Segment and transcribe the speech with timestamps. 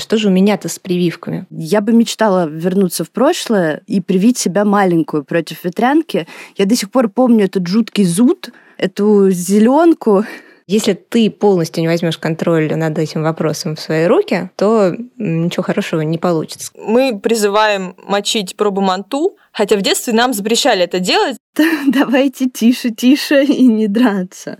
[0.00, 1.46] что же у меня-то с прививками?
[1.50, 6.26] Я бы мечтала вернуться в прошлое и привить себя маленькую против ветрянки.
[6.56, 10.24] Я до сих пор помню этот жуткий зуд, эту зеленку,
[10.70, 16.02] если ты полностью не возьмешь контроль над этим вопросом в свои руки, то ничего хорошего
[16.02, 16.70] не получится.
[16.76, 21.38] Мы призываем мочить пробу манту, хотя в детстве нам запрещали это делать.
[21.88, 24.58] Давайте тише, тише и не драться.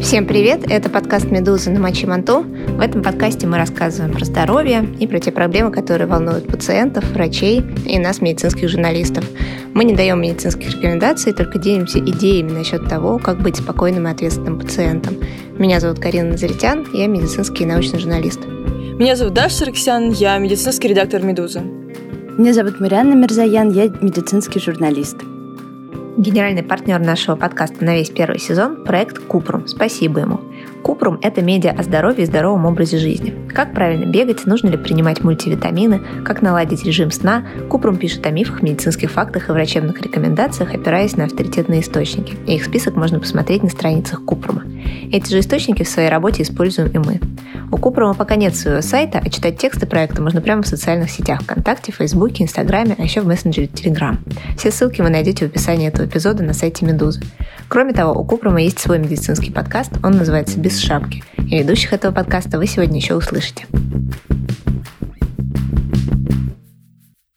[0.00, 0.60] Всем привет!
[0.70, 2.42] Это подкаст «Медуза» на Мочи Манту.
[2.42, 7.64] В этом подкасте мы рассказываем про здоровье и про те проблемы, которые волнуют пациентов, врачей
[7.84, 9.24] и нас, медицинских журналистов.
[9.74, 14.60] Мы не даем медицинских рекомендаций, только делимся идеями насчет того, как быть спокойным и ответственным
[14.60, 15.16] пациентом.
[15.58, 18.40] Меня зовут Карина Назаритян, я медицинский и научный журналист.
[18.46, 21.60] Меня зовут Даша Сарксян, я медицинский редактор «Медузы».
[22.38, 25.16] Меня зовут Марианна Мирзаян, я медицинский журналист.
[26.18, 29.68] Генеральный партнер нашего подкаста на весь первый сезон– проект Купрум.
[29.68, 30.40] Спасибо ему.
[30.82, 33.34] Купрум– это медиа о здоровье и здоровом образе жизни.
[33.52, 37.44] Как правильно бегать, нужно ли принимать мультивитамины, как наладить режим сна.
[37.68, 42.36] Купрум пишет о мифах, медицинских фактах и врачебных рекомендациях, опираясь на авторитетные источники.
[42.46, 44.64] И их список можно посмотреть на страницах Купрума.
[45.12, 47.20] Эти же источники в своей работе используем и мы.
[47.70, 51.42] У Купрума пока нет своего сайта, а читать тексты проекта можно прямо в социальных сетях
[51.42, 54.18] ВКонтакте, Фейсбуке, Инстаграме, а еще в мессенджере Телеграм.
[54.56, 57.20] Все ссылки вы найдете в описании этого эпизода на сайте Медузы.
[57.68, 61.24] Кроме того, у Купрума есть свой медицинский подкаст, он называется «Без шапки».
[61.50, 63.66] И ведущих этого подкаста вы сегодня еще услышите.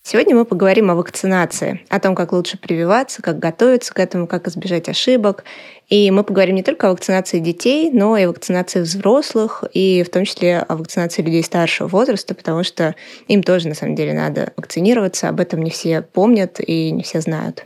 [0.04, 4.50] Сегодня мы поговорим о вакцинации, о том, как лучше прививаться, как готовиться к этому, как
[4.50, 5.46] избежать ошибок.
[5.88, 10.10] И мы поговорим не только о вакцинации детей, но и о вакцинации взрослых, и в
[10.10, 12.96] том числе о вакцинации людей старшего возраста, потому что
[13.30, 15.30] им тоже, на самом деле, надо вакцинироваться.
[15.30, 17.66] Об этом не все помнят и не все знают.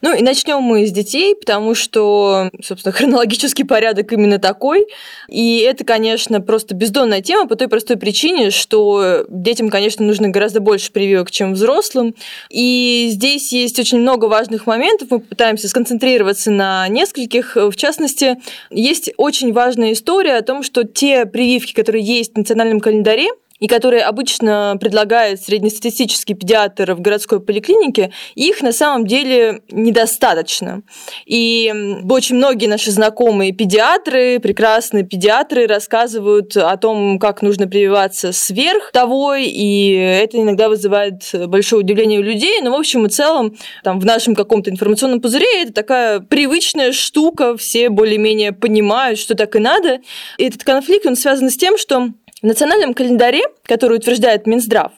[0.00, 4.86] Ну и начнем мы с детей, потому что, собственно, хронологический порядок именно такой.
[5.28, 10.60] И это, конечно, просто бездонная тема по той простой причине, что детям, конечно, нужно гораздо
[10.60, 12.14] больше прививок, чем взрослым.
[12.50, 15.08] И здесь есть очень много важных моментов.
[15.10, 17.56] Мы пытаемся сконцентрироваться на нескольких.
[17.56, 18.36] В частности,
[18.70, 23.28] есть очень важная история о том, что те прививки, которые есть в национальном календаре,
[23.60, 30.82] и которые обычно предлагает среднестатистический педиатр в городской поликлинике, их на самом деле недостаточно.
[31.26, 31.72] И
[32.08, 39.34] очень многие наши знакомые педиатры, прекрасные педиатры рассказывают о том, как нужно прививаться сверх того,
[39.34, 44.04] и это иногда вызывает большое удивление у людей, но в общем и целом там, в
[44.04, 50.00] нашем каком-то информационном пузыре это такая привычная штука, все более-менее понимают, что так и надо.
[50.36, 52.10] И этот конфликт, он связан с тем, что
[52.42, 54.92] в национальном календаре, который утверждает Минздрав,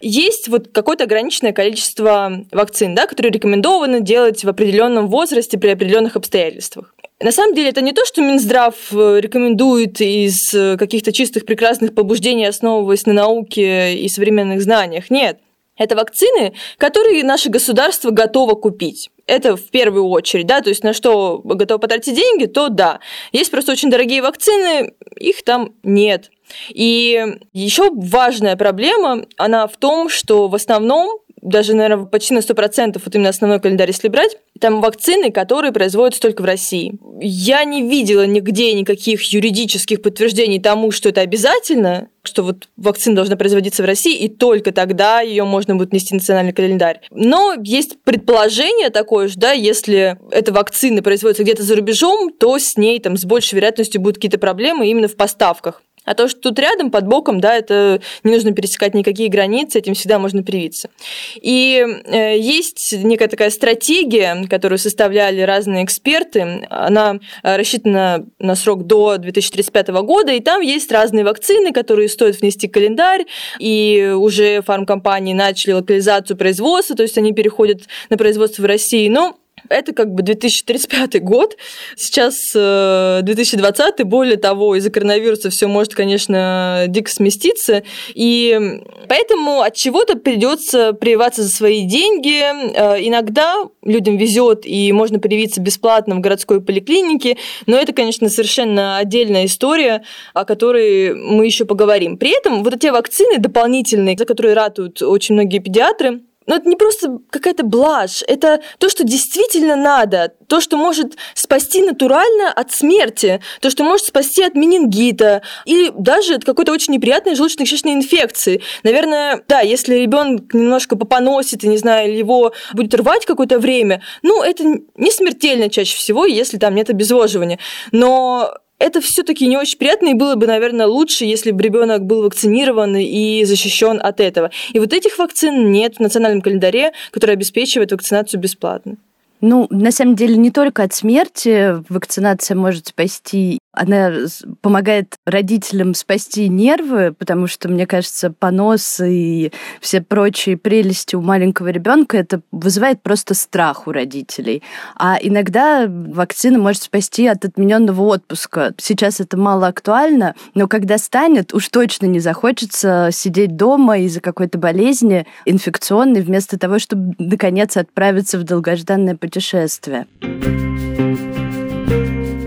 [0.00, 6.16] есть вот какое-то ограниченное количество вакцин, да, которые рекомендовано делать в определенном возрасте при определенных
[6.16, 6.94] обстоятельствах.
[7.20, 11.94] На самом деле это не то, что Минздрав э, рекомендует из э, каких-то чистых прекрасных
[11.94, 15.10] побуждений, основываясь на науке и современных знаниях.
[15.10, 15.38] Нет.
[15.76, 19.10] Это вакцины, которые наше государство готово купить.
[19.26, 23.00] Это в первую очередь, да, то есть на что готово потратить деньги, то да.
[23.32, 26.30] Есть просто очень дорогие вакцины, их там нет.
[26.70, 33.00] И еще важная проблема, она в том, что в основном даже, наверное, почти на 100%,
[33.04, 36.98] вот именно основной календарь, если брать, там вакцины, которые производятся только в России.
[37.20, 43.36] Я не видела нигде никаких юридических подтверждений тому, что это обязательно, что вот вакцина должна
[43.36, 47.02] производиться в России, и только тогда ее можно будет нести в национальный календарь.
[47.10, 52.78] Но есть предположение такое же, да, если эта вакцина производится где-то за рубежом, то с
[52.78, 55.82] ней там с большей вероятностью будут какие-то проблемы именно в поставках.
[56.04, 59.94] А то, что тут рядом, под боком, да, это не нужно пересекать никакие границы, этим
[59.94, 60.90] всегда можно привиться.
[61.36, 66.66] И э, есть некая такая стратегия, которую составляли разные эксперты.
[66.70, 72.40] Она э, рассчитана на срок до 2035 года, и там есть разные вакцины, которые стоит
[72.40, 73.24] внести в календарь,
[73.58, 79.08] и уже фармкомпании начали локализацию производства, то есть они переходят на производство в России.
[79.08, 79.36] Но
[79.68, 81.56] это как бы 2035 год.
[81.96, 87.82] Сейчас 2020, э, более того, из-за коронавируса все может, конечно, дико сместиться.
[88.14, 92.40] И поэтому от чего-то придется прививаться за свои деньги.
[92.40, 97.36] Э, иногда людям везет, и можно привиться бесплатно в городской поликлинике,
[97.66, 100.02] но это, конечно, совершенно отдельная история,
[100.32, 102.16] о которой мы еще поговорим.
[102.16, 106.76] При этом вот эти вакцины дополнительные, за которые ратуют очень многие педиатры, но это не
[106.76, 113.40] просто какая-то блажь, это то, что действительно надо, то, что может спасти натурально от смерти,
[113.60, 118.62] то, что может спасти от менингита или даже от какой-то очень неприятной желудочно-кишечной инфекции.
[118.82, 124.02] Наверное, да, если ребенок немножко попоносит, и не знаю, или его будет рвать какое-то время,
[124.22, 127.58] ну, это не смертельно чаще всего, если там нет обезвоживания.
[127.92, 132.22] Но это все-таки не очень приятно, и было бы, наверное, лучше, если бы ребенок был
[132.22, 134.50] вакцинирован и защищен от этого.
[134.72, 138.96] И вот этих вакцин нет в национальном календаре, который обеспечивает вакцинацию бесплатно.
[139.40, 144.12] Ну, на самом деле, не только от смерти вакцинация может спасти она
[144.60, 151.68] помогает родителям спасти нервы, потому что, мне кажется, понос и все прочие прелести у маленького
[151.68, 154.62] ребенка это вызывает просто страх у родителей.
[154.96, 158.74] А иногда вакцина может спасти от отмененного отпуска.
[158.78, 164.58] Сейчас это мало актуально, но когда станет, уж точно не захочется сидеть дома из-за какой-то
[164.58, 170.06] болезни инфекционной, вместо того, чтобы наконец отправиться в долгожданное путешествие.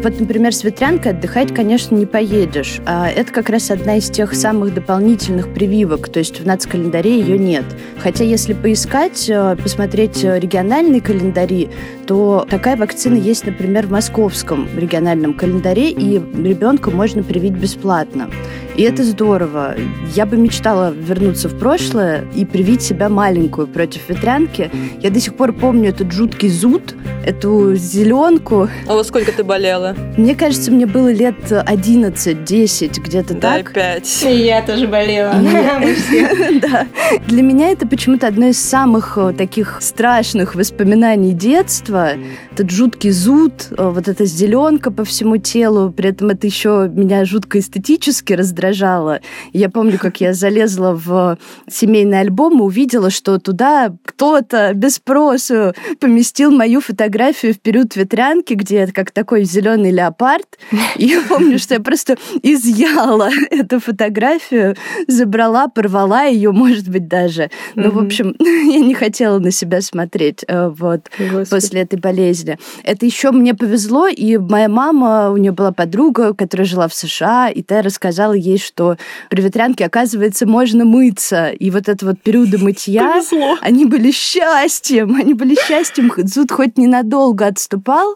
[0.08, 2.80] Вот, например, с ветрянкой отдыхать, конечно, не поедешь.
[2.86, 7.38] А это как раз одна из тех самых дополнительных прививок, то есть в нацкалендаре ее
[7.38, 7.66] нет.
[7.98, 11.70] Хотя если поискать, э, посмотреть региональные календари,
[12.06, 18.30] то такая вакцина есть, например, в московском региональном календаре, и ребенка можно привить бесплатно.
[18.78, 19.76] И это здорово.
[20.16, 24.72] Я бы мечтала вернуться в прошлое и привить себя маленькую против ветрянки.
[25.02, 26.96] Я до сих пор помню этот жуткий зуд,
[27.26, 28.70] эту зеленку.
[28.88, 29.97] А во сколько ты болела?
[30.18, 33.72] Мне кажется, мне было лет 11-10, где-то да, так.
[33.74, 34.24] Да, 5.
[34.24, 35.36] И я тоже болела.
[36.62, 36.88] Да.
[37.28, 42.14] Для меня это почему-то одно из самых э, таких страшных воспоминаний детства.
[42.52, 45.92] Этот жуткий зуд, э, вот эта зеленка по всему телу.
[45.92, 49.20] При этом это еще меня жутко эстетически раздражало.
[49.54, 51.38] Я помню, как я залезла в
[51.70, 58.56] семейный альбом и увидела, что туда кто-то без спросу поместил мою фотографию в период ветрянки,
[58.56, 60.58] где как такой зеленый леопард.
[60.96, 64.76] И я помню, что я просто изъяла эту фотографию,
[65.08, 67.50] забрала, порвала ее, может быть, даже.
[67.76, 71.10] Ну, в общем, я не хотела на себя смотреть э, вот
[71.50, 72.58] после этой болезни.
[72.84, 77.50] Это еще мне повезло, и моя мама, у нее была подруга, которая жила в США,
[77.50, 78.98] и та рассказала ей, что
[79.30, 81.50] при ветрянке, оказывается, можно мыться.
[81.50, 83.58] И вот это вот периоды мытья, Повезло.
[83.62, 86.12] они были счастьем, они были счастьем.
[86.18, 88.16] Зуд хоть ненадолго отступал,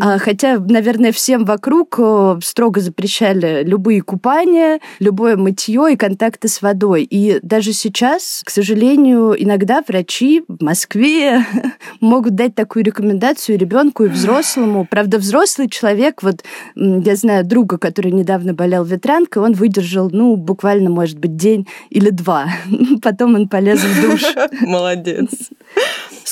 [0.00, 6.62] а, хотя, наверное, всем вокруг э, строго запрещали любые купания, любое мытье и контакты с
[6.62, 7.02] водой.
[7.04, 11.44] И даже сейчас, к сожалению, иногда врачи в Москве
[12.00, 14.86] могут дать такую рекомендацию ребенку и взрослому.
[14.88, 16.44] Правда, взрослый человек, вот
[16.74, 22.10] я знаю друга, который недавно болел ветрянкой, он выдержал, ну, буквально, может быть, день или
[22.10, 22.48] два.
[23.02, 24.22] Потом он полез в душ.
[24.60, 25.30] Молодец.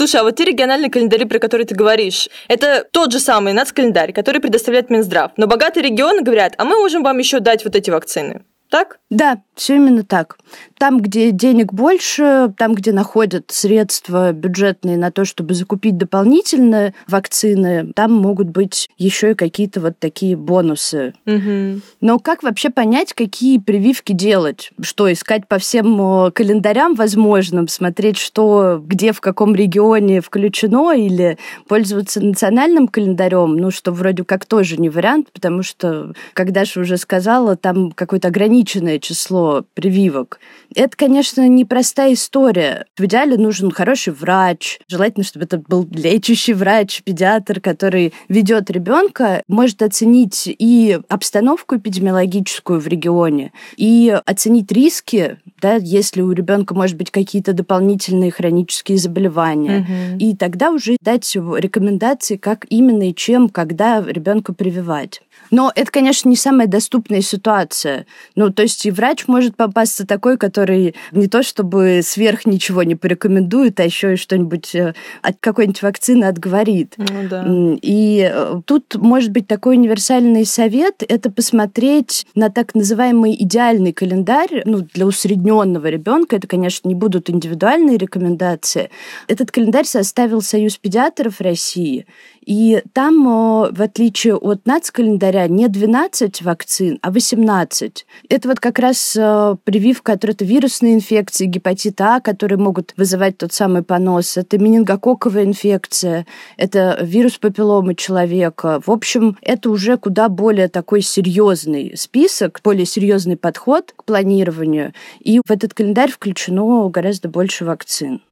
[0.00, 4.14] Слушай, а вот те региональные календари, про которые ты говоришь, это тот же самый нацкалендарь,
[4.14, 5.32] который предоставляет Минздрав.
[5.36, 8.40] Но богатые регионы говорят, а мы можем вам еще дать вот эти вакцины.
[8.70, 9.00] Так?
[9.10, 10.38] Да, все именно так.
[10.78, 17.92] Там, где денег больше, там, где находят средства бюджетные на то, чтобы закупить дополнительные вакцины,
[17.94, 21.14] там могут быть еще и какие-то вот такие бонусы.
[21.26, 21.82] Мгм.
[22.00, 24.70] Но как вообще понять, какие прививки делать?
[24.80, 31.36] Что, искать по всем э, календарям возможным, смотреть, что где, в каком регионе включено, или
[31.66, 36.96] пользоваться национальным календарем, ну, что вроде как тоже не вариант, потому что, как Даша уже
[36.96, 40.38] сказала, там какое-то ограниченное число прививок.
[40.74, 42.84] Это, конечно, непростая история.
[42.96, 44.78] В идеале нужен хороший врач.
[44.86, 52.78] Желательно, чтобы это был лечащий врач, педиатр, который ведет ребенка, может оценить и обстановку эпидемиологическую
[52.80, 59.80] в регионе, и оценить риски, да, если у ребенка, может быть, какие-то дополнительные хронические заболевания.
[59.80, 60.18] Мгм.
[60.18, 65.22] И тогда уже дать рекомендации, как именно и чем, когда ребенка прививать.
[65.50, 68.06] Но это, конечно, не самая доступная ситуация.
[68.36, 72.94] Ну, то есть и врач может попасться такой, который не то чтобы сверх ничего не
[72.94, 76.94] порекомендует, а еще и что-нибудь э, от какой-нибудь вакцины отговорит.
[76.96, 77.46] Ну да.
[77.82, 84.62] И э, тут может быть такой универсальный совет– это посмотреть на так называемый идеальный календарь,
[84.64, 86.36] ну, для усредненного ребенка.
[86.36, 88.90] Это, конечно, не будут индивидуальные рекомендации.
[89.28, 92.06] Этот календарь составил Союз педиатров России.
[92.44, 98.06] И там, э, в отличие от нацкалендаря, не 12 вакцин, а 18.
[98.28, 103.52] Это вот как раз э, прививка от ретровирусной инфекции, гепатита А, которые могут вызывать тот
[103.52, 104.36] самый понос.
[104.36, 108.80] Это менингококковая инфекция, это вирус папилломы человека.
[108.84, 114.92] В общем, это уже куда более такой серьезный список, более серьезный подход к планированию.
[115.18, 118.22] И в этот календарь включено гораздо больше вакцин.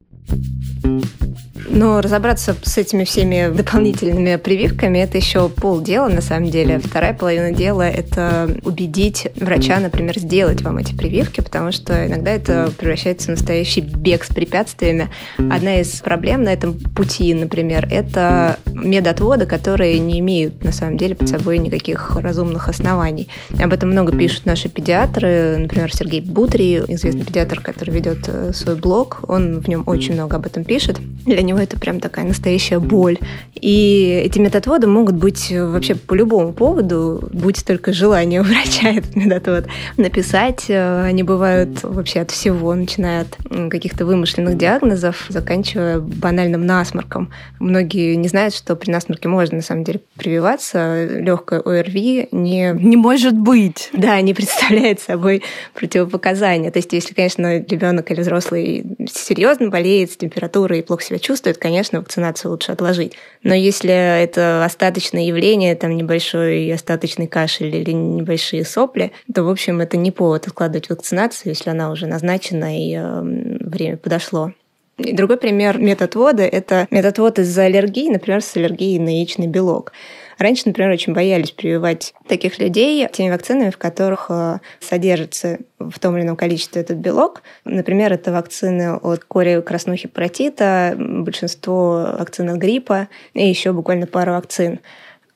[1.69, 6.79] Но разобраться с этими всеми дополнительными прививками– это еще полдела, на самом деле.
[6.79, 12.71] Вторая половина дела– это убедить врача, например, сделать вам эти прививки, потому что иногда это
[12.77, 15.09] превращается в настоящий бег с препятствиями.
[15.37, 21.15] Одна из проблем на этом пути, например, это медотводы, которые не имеют, на самом деле,
[21.15, 23.29] под собой никаких разумных оснований.
[23.59, 28.75] Об этом много пишут наши педиатры, например, Сергей Бутри, известный педиатр, который ведет э, свой
[28.75, 30.97] блог, он в нем очень много об этом пишет.
[31.25, 33.17] Для него это прям такая настоящая боль.
[33.55, 39.15] И эти методводы могут быть вообще по любому поводу, будь только желание у врача этот
[39.15, 40.69] методвод написать.
[40.69, 47.31] Они бывают вообще от всего, начиная от каких-то вымышленных диагнозов, заканчивая банальным насморком.
[47.59, 51.05] Многие не знают, что при насморке можно на самом деле прививаться.
[51.05, 52.73] Легкое ОРВИ не...
[52.73, 53.89] Не может быть.
[53.93, 56.71] Да, не представляет собой противопоказания.
[56.71, 61.57] То есть, если, конечно, ребенок или взрослый серьезно болеет с температурой и плохо себя чувствует,
[61.57, 63.13] конечно, вакцинацию лучше отложить.
[63.43, 69.81] Но если это остаточное явление, там небольшой остаточный кашель или небольшие сопли, то, в общем,
[69.81, 74.53] это не повод откладывать вакцинацию, если она уже назначена и э, время подошло.
[74.99, 79.93] И другой пример методвода– это методвод из-за аллергии, например, с аллергией на яичный белок.
[80.39, 86.15] Раньше, например, очень боялись прививать таких людей теми вакцинами, в которых э, содержится в том
[86.15, 87.43] или ином количестве этот белок.
[87.65, 94.31] Например, это вакцины от кори краснухи паротита, большинство вакцин от гриппа и еще буквально пару
[94.31, 94.79] вакцин.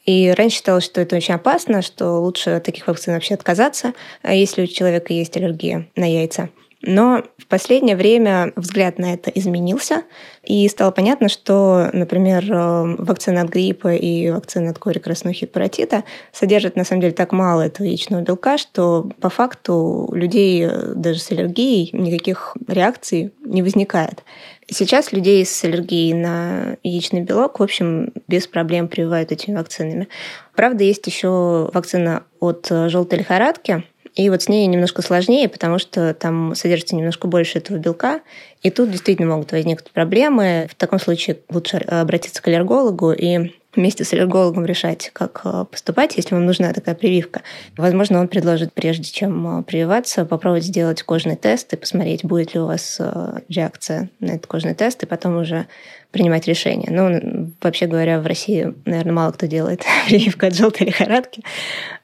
[0.06, 3.94] И раньше считалось, что это очень опасно, что лучше от таких вакцин вообще отказаться,
[4.24, 6.50] если у человека есть аллергия на яйца.
[6.86, 10.04] Но в последнее время взгляд на это изменился,
[10.44, 16.04] и стало понятно, что, например, э, вакцина от гриппа и вакцина от кори краснухи паротита
[16.34, 21.20] содержат, на самом деле, так мало этого яичного белка, что по факту людей э, даже
[21.20, 24.24] с аллергией никаких реакций не возникает.
[24.68, 30.10] Сейчас людей с аллергией на яичный белок, в общем, без проблем прививают этими вакцинами.
[30.54, 35.80] Правда, есть еще вакцина от э, желтой лихорадки, и вот с ней немножко сложнее, потому
[35.80, 38.22] что там содержится немножко больше этого белка,
[38.62, 40.68] и тут действительно могут возникнуть проблемы.
[40.70, 46.16] В таком случае лучше обратиться к аллергологу и вместе с аллергологом решать, как э, поступать,
[46.16, 47.42] если вам нужна такая прививка.
[47.76, 52.60] Возможно, он предложит, прежде чем э, прививаться, попробовать сделать кожный тест и посмотреть, будет ли
[52.60, 55.66] у вас э, реакция на этот кожный тест, и потом уже
[56.14, 56.90] принимать решение.
[56.92, 61.42] Ну, вообще говоря, в России, наверное, мало кто делает прививку от желтой лихорадки,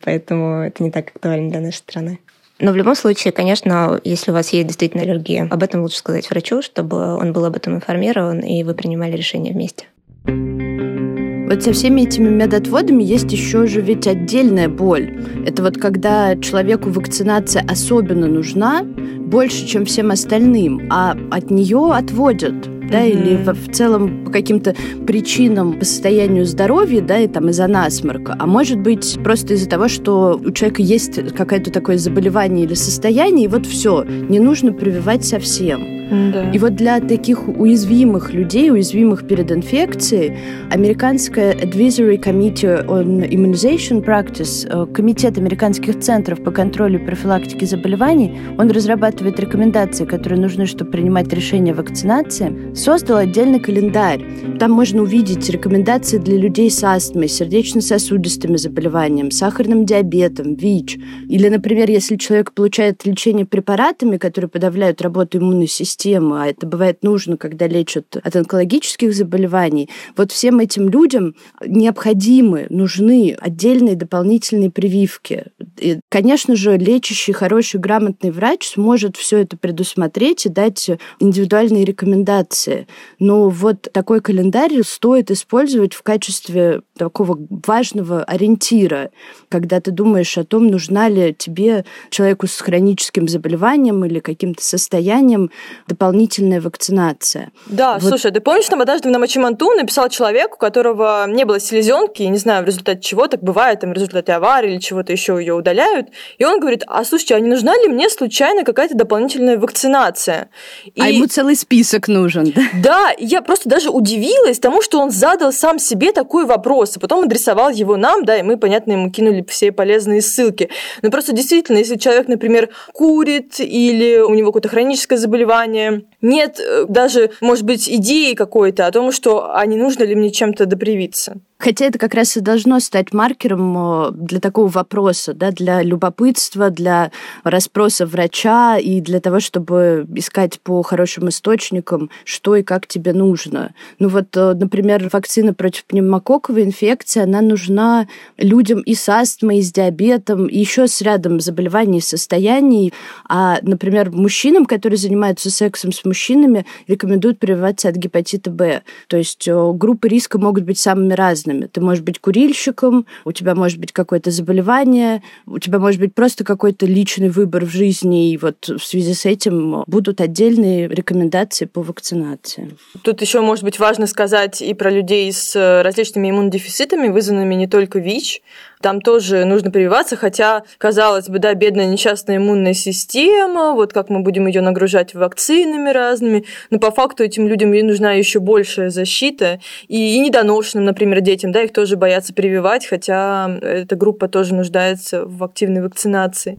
[0.04, 2.20] поэтому это не так актуально для нашей страны.
[2.60, 6.30] Но в любом случае, конечно, если у вас есть действительно аллергия, об этом лучше сказать
[6.30, 9.86] врачу, чтобы он был об этом информирован, и вы принимали решение вместе.
[10.26, 15.24] Вот со всеми этими медотводами есть еще же ведь отдельная боль.
[15.46, 22.79] Это вот когда человеку вакцинация особенно нужна, больше, чем всем остальным, а от нее отводят
[22.90, 23.12] да, mm-hmm.
[23.12, 28.36] или в, в целом по каким-то причинам по состоянию здоровья, да, и там из-за насморка,
[28.38, 33.46] а может быть просто из-за того, что у человека есть какое-то такое заболевание или состояние,
[33.46, 36.00] и вот все, не нужно прививать совсем.
[36.10, 36.50] Да.
[36.52, 40.38] И вот для таких уязвимых людей, уязвимых перед инфекцией,
[40.72, 48.40] американская Advisory Committee on Immunization Practice, э, комитет американских центров по контролю и профилактике заболеваний,
[48.58, 54.26] он разрабатывает рекомендации, которые нужны, чтобы принимать решения о вакцинации, создал отдельный календарь.
[54.58, 60.98] Там можно увидеть рекомендации для людей с астмой, сердечно-сосудистыми заболеваниями, сахарным диабетом, ВИЧ.
[61.28, 67.04] Или, например, если человек получает лечение препаратами, которые подавляют работу иммунной системы, а это бывает
[67.04, 75.48] нужно, когда лечат от онкологических заболеваний, вот всем этим людям необходимы, нужны отдельные дополнительные прививки.
[75.80, 82.88] И, конечно же, лечащий, хороший, грамотный врач сможет все это предусмотреть и дать индивидуальные рекомендации.
[83.20, 89.12] Но вот такой календарь стоит использовать в качестве такого важного ориентира,
[89.48, 95.50] когда ты думаешь о том, нужна ли тебе человеку с хроническим заболеванием или каким-то состоянием
[95.88, 97.52] дополнительная вакцинация.
[97.68, 98.10] Да, вот.
[98.10, 102.38] слушай, ты помнишь, там однажды на Мачиманту написал человек, у которого не было селезенки, не
[102.38, 106.10] знаю, в результате чего так бывает, там, в результате аварии или чего-то еще ее удаляют,
[106.38, 110.50] и он говорит, а слушайте, а не нужна ли мне случайно какая-то дополнительная вакцинация?
[110.86, 111.02] И...
[111.02, 112.62] А ему целый список нужен, да?
[112.74, 117.26] Да, я просто даже удивилась тому, что он задал сам себе такой вопрос, и потом
[117.26, 120.70] адресовал его нам, да, и мы, понятно, ему кинули все полезные ссылки.
[121.02, 126.86] Но просто действительно, если человек, например, курит или у него какое-то хроническое заболевание, нет э,
[126.88, 131.38] даже, может быть, идеи какой-то о том, что а не нужно ли мне чем-то допривиться.
[131.62, 136.70] Хотя это как раз и должно стать маркером э, для такого вопроса, да, для любопытства,
[136.70, 137.12] для
[137.44, 143.74] расспроса врача и для того, чтобы искать по хорошим источникам, что и как тебе нужно.
[144.00, 148.08] Ну вот, э, например, вакцина против пневмококковой инфекции, она нужна
[148.38, 152.94] людям и с астмой, и с диабетом, и еще с рядом заболеваний и состояний.
[153.28, 158.82] А, например, мужчинам, которые занимаются сексом с мужчинами, рекомендуют прививаться от гепатита Б.
[159.08, 161.68] То есть э, группы риска могут быть самыми разными.
[161.68, 166.44] Ты можешь быть курильщиком, у тебя может быть какое-то заболевание, у тебя может быть просто
[166.44, 171.82] какой-то личный выбор в жизни, и вот в связи с этим будут отдельные рекомендации по
[171.82, 172.76] вакцинации.
[173.04, 178.00] Тут еще, может быть, важно сказать и про людей с различными иммунодефицитами, вызванными не только
[178.00, 178.42] ВИЧ,
[178.82, 184.22] там тоже нужно прививаться, хотя, казалось бы, да, бедная несчастная иммунная система, вот как мы
[184.22, 189.60] будем ее нагружать вакцинами разными, но по факту этим людям ей нужна еще большая защита,
[189.88, 195.26] и, и недоношенным, например, детям, да, их тоже боятся прививать, хотя эта группа тоже нуждается
[195.26, 196.58] в активной вакцинации.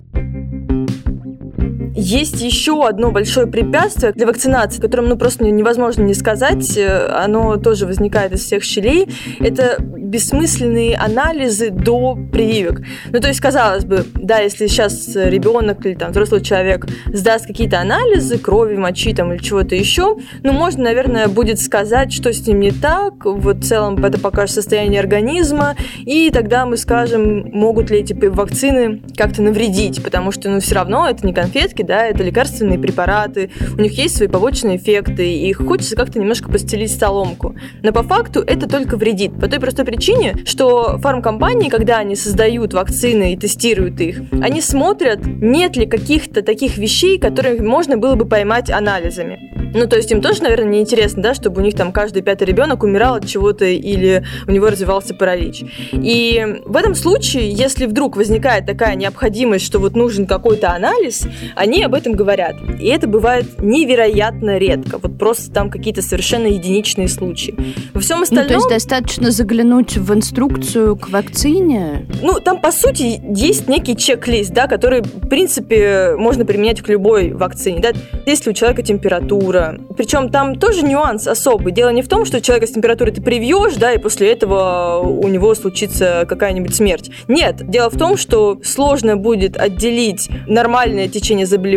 [2.01, 6.79] Есть еще одно большое препятствие для вакцинации, которым ну, просто невозможно не сказать.
[6.79, 9.07] Оно тоже возникает из всех щелей.
[9.39, 12.81] Это бессмысленные анализы до прививок.
[13.11, 17.81] Ну, то есть, казалось бы, да, если сейчас ребенок или там взрослый человек сдаст какие-то
[17.81, 22.61] анализы крови, мочи там или чего-то еще, ну, можно, наверное, будет сказать, что с ним
[22.61, 27.99] не так, вот в целом это покажет состояние организма, и тогда мы скажем, могут ли
[27.99, 32.79] эти вакцины как-то навредить, потому что, ну, все равно это не конфетки, да, это лекарственные
[32.79, 37.57] препараты, у них есть свои побочные эффекты, и их хочется как-то немножко постелить соломку.
[37.83, 42.75] Но по факту это только вредит, по той простой причине, что фармкомпании, когда они создают
[42.75, 48.25] вакцины и тестируют их, они смотрят, нет ли каких-то таких вещей, которые можно было бы
[48.25, 49.51] поймать анализами.
[49.73, 52.83] Ну, то есть им тоже, наверное, неинтересно, да, чтобы у них там каждый пятый ребенок
[52.83, 55.63] умирал от чего-то или у него развивался паралич.
[55.93, 61.80] И в этом случае, если вдруг возникает такая необходимость, что вот нужен какой-то анализ, они
[61.85, 62.57] об этом говорят.
[62.81, 64.99] И это бывает невероятно редко.
[64.99, 67.55] Вот просто там какие-то совершенно единичные случаи.
[67.95, 68.45] Во всем остальном...
[68.45, 72.07] Ну, то есть достаточно заглянуть в инструкцию к вакцине?
[72.23, 77.33] Ну, там, по сути, есть некий чек-лист, да, который, в принципе, можно применять к любой
[77.33, 77.81] вакцине.
[77.81, 77.91] Да?
[78.27, 79.79] Если у человека температура, температура.
[79.97, 81.73] Причем там тоже нюанс особый.
[81.73, 85.27] Дело не в том, что человека с температурой ты привьешь, да, и после этого у
[85.29, 87.11] него случится какая-нибудь смерть.
[87.29, 91.70] Нет, дело в том, что сложно будет отделить нормальное течение заболевания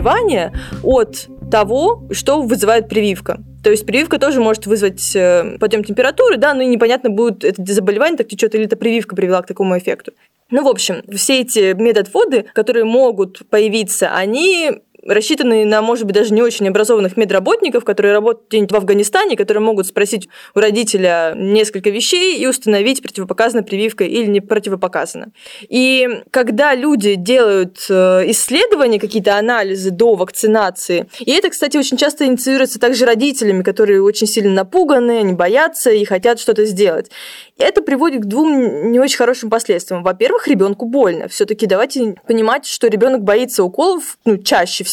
[0.84, 3.40] от того, что вызывает прививка.
[3.64, 7.64] То есть прививка тоже может вызвать э, подъем температуры, да, но и непонятно, будет это
[7.74, 10.12] заболевание так течет или это прививка привела к такому эффекту.
[10.50, 16.34] Ну, в общем, все эти медотводы, которые могут появиться, они рассчитанные на, может быть, даже
[16.34, 21.90] не очень образованных медработников, которые работают где-нибудь в Афганистане, которые могут спросить у родителя несколько
[21.90, 25.32] вещей и установить, противопоказана прививка или не противопоказана.
[25.68, 32.26] И когда люди делают э, исследования, какие-то анализы до вакцинации, и это, кстати, очень часто
[32.26, 37.12] инициируется также родителями, которые очень сильно напуганы, они боятся и хотят что-то сделать.
[37.58, 40.04] Это приводит к двум не очень хорошим последствиям.
[40.04, 41.28] Во-первых, ребенку больно.
[41.28, 44.93] Все-таки давайте понимать, что ребенок боится уколов ну, чаще всего.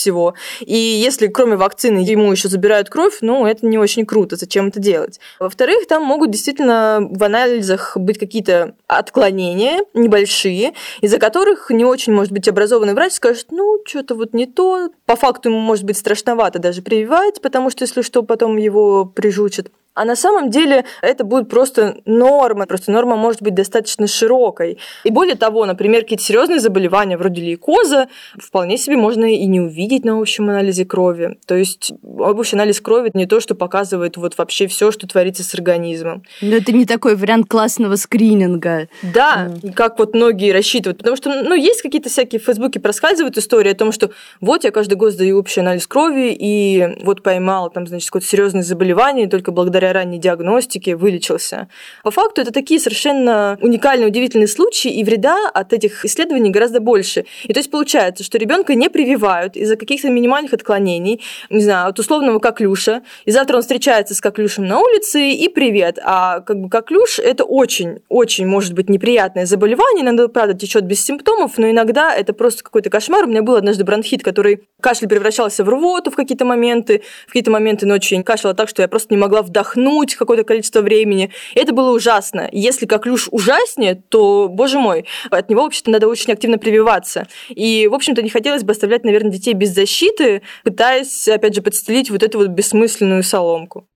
[0.60, 4.36] И если кроме вакцины ему еще забирают кровь, ну, это не очень круто.
[4.36, 5.20] Зачем это делать?
[5.38, 12.32] Во-вторых, там могут действительно в анализах быть какие-то отклонения небольшие, из-за которых не очень, может
[12.32, 14.90] быть, образованный врач скажет, ну, что-то вот не то.
[15.06, 19.70] По факту ему может быть страшновато даже прививать, потому что, если что, потом его прижучат.
[19.94, 22.66] А на самом деле это будет просто норма.
[22.66, 24.78] Просто норма может быть достаточно широкой.
[25.04, 30.04] И более того, например, какие-то серьезные заболевания вроде лейкоза вполне себе можно и не увидеть
[30.04, 31.38] на общем анализе крови.
[31.46, 35.42] То есть общий анализ крови это не то, что показывает вот вообще все, что творится
[35.42, 36.22] с организмом.
[36.40, 38.88] Но это не такой вариант классного скрининга.
[39.02, 39.72] Да, mm.
[39.72, 40.98] как вот многие рассчитывают.
[40.98, 44.70] Потому что, ну, есть какие-то всякие в Фейсбуке проскальзывают истории о том, что вот я
[44.70, 49.28] каждый год сдаю общий анализ крови, и вот поймал там, значит, какое-то серьезное заболевание, и
[49.28, 51.68] только благодаря благодаря ранней диагностике вылечился.
[52.02, 57.24] По факту это такие совершенно уникальные, удивительные случаи, и вреда от этих исследований гораздо больше.
[57.44, 61.98] И то есть получается, что ребенка не прививают из-за каких-то минимальных отклонений, не знаю, от
[61.98, 65.98] условного коклюша, и завтра он встречается с коклюшем на улице, и привет.
[66.04, 71.04] А как бы коклюш– это очень, очень может быть неприятное заболевание, иногда, правда, течет без
[71.04, 73.24] симптомов, но иногда это просто какой-то кошмар.
[73.24, 77.50] У меня был однажды бронхит, который кашель превращался в рвоту в какие-то моменты, в какие-то
[77.50, 81.30] моменты ночью я кашляла так, что я просто не могла вдохнуть отдохнуть какое-то количество времени.
[81.54, 82.48] Это было ужасно.
[82.52, 87.26] Если коклюш ужаснее, то, боже мой, от него, вообще-то, надо очень активно прививаться.
[87.48, 92.10] И, в общем-то, не хотелось бы оставлять, наверное, детей без защиты, пытаясь, опять же, подстелить
[92.10, 93.86] вот эту вот бессмысленную соломку.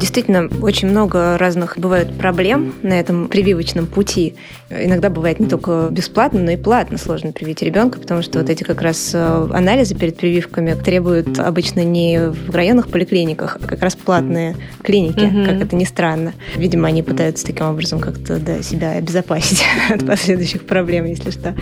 [0.00, 4.34] Действительно, очень много разных бывает проблем на этом прививочном пути.
[4.70, 8.62] Иногда бывает не только бесплатно, но и платно сложно привить ребенка, потому что вот эти
[8.62, 13.94] как раз э, анализы перед прививками требуют обычно не в районных поликлиниках, а как раз
[13.94, 15.44] платные клиники, угу.
[15.44, 16.32] как это ни странно.
[16.56, 21.54] Видимо, они пытаются таким образом как-то да, себя обезопасить от последующих проблем, если что.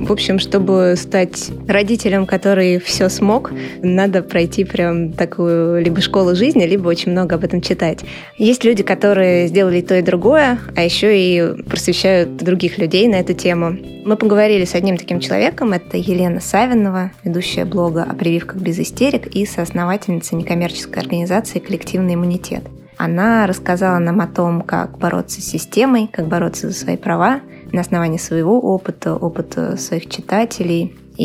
[0.00, 6.64] В общем, чтобы стать родителем, который все смог, надо пройти прям такую либо школу жизни,
[6.64, 8.00] либо очень много об этом читать.
[8.38, 13.34] Есть люди, которые сделали то и другое, а еще и просвещают других людей на эту
[13.34, 13.76] тему.
[14.04, 19.26] Мы поговорили с одним таким человеком, это Елена Савинова, ведущая блога о прививках без истерик
[19.26, 22.62] и соосновательница некоммерческой организации «Коллективный иммунитет».
[23.02, 27.40] Она рассказала нам о том, как бороться с системой, как бороться за свои права,
[27.72, 31.24] на основании своего опыта, опыта своих читателей и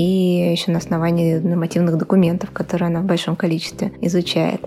[0.54, 4.62] еще на основании нормативных документов, которые она в большом количестве изучает.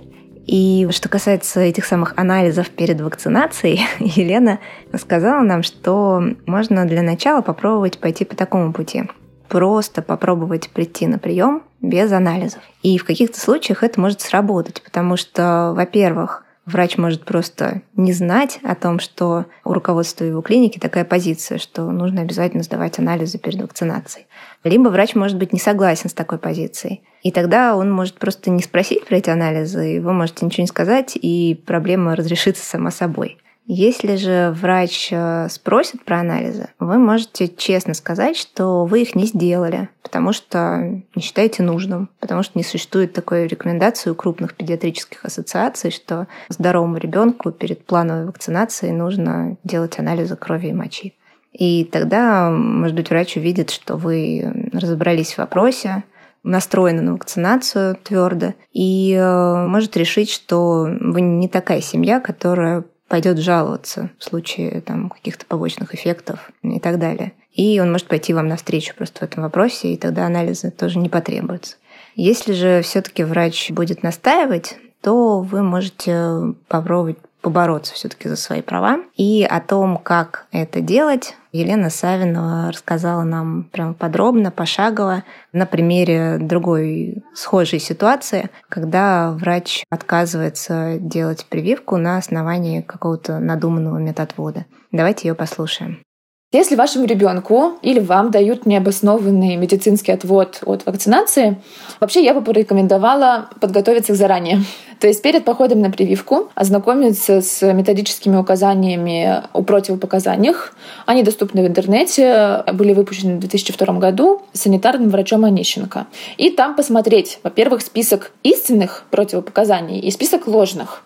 [0.46, 4.58] И что касается этих самых анализов перед вакцинацией, Елена
[4.94, 9.04] сказала нам, что можно для начала попробовать пойти по такому пути.
[9.48, 12.60] Просто попробовать прийти на прием без анализов.
[12.82, 18.58] И в каких-то случаях это может сработать, потому что, во-первых, Врач может просто не знать
[18.62, 23.60] о том, что у руководства его клиники такая позиция, что нужно обязательно сдавать анализы перед
[23.62, 24.26] вакцинацией.
[24.64, 27.02] Либо врач может быть не согласен с такой позицией.
[27.22, 31.16] И тогда он может просто не спросить про эти анализы, вы можете ничего не сказать,
[31.20, 33.38] и проблема разрешится сама собой.
[33.70, 39.26] Если же врач э, спросит про анализы, вы можете честно сказать, что вы их не
[39.26, 45.22] сделали, потому что не считаете нужным, потому что не существует такой рекомендации у крупных педиатрических
[45.22, 51.12] ассоциаций, что здоровому ребенку перед плановой вакцинацией нужно делать анализы крови и мочи.
[51.52, 56.04] И тогда, может быть, врач увидит, что вы разобрались в вопросе,
[56.42, 63.38] настроены на вакцинацию твердо и э, может решить, что вы не такая семья, которая пойдет
[63.38, 67.32] жаловаться в случае там, каких-то побочных эффектов и так далее.
[67.52, 71.08] И он может пойти вам навстречу просто в этом вопросе, и тогда анализы тоже не
[71.08, 71.76] потребуются.
[72.14, 79.00] Если же все-таки врач будет настаивать, то вы можете попробовать побороться все-таки за свои права.
[79.16, 86.38] И о том, как это делать, Елена Савинова рассказала нам прям подробно, пошагово, на примере
[86.38, 94.66] другой схожей ситуации, когда врач отказывается делать прививку на основании какого-то надуманного методвода.
[94.92, 96.02] Давайте ее послушаем.
[96.50, 101.60] Если вашему ребенку или вам дают необоснованный медицинский отвод от вакцинации,
[102.00, 104.62] вообще я бы порекомендовала подготовиться заранее.
[104.98, 110.72] То есть перед походом на прививку ознакомиться с методическими указаниями о противопоказаниях.
[111.04, 116.06] Они доступны в интернете, были выпущены в 2002 году санитарным врачом Онищенко.
[116.38, 121.02] И там посмотреть, во-первых, список истинных противопоказаний и список ложных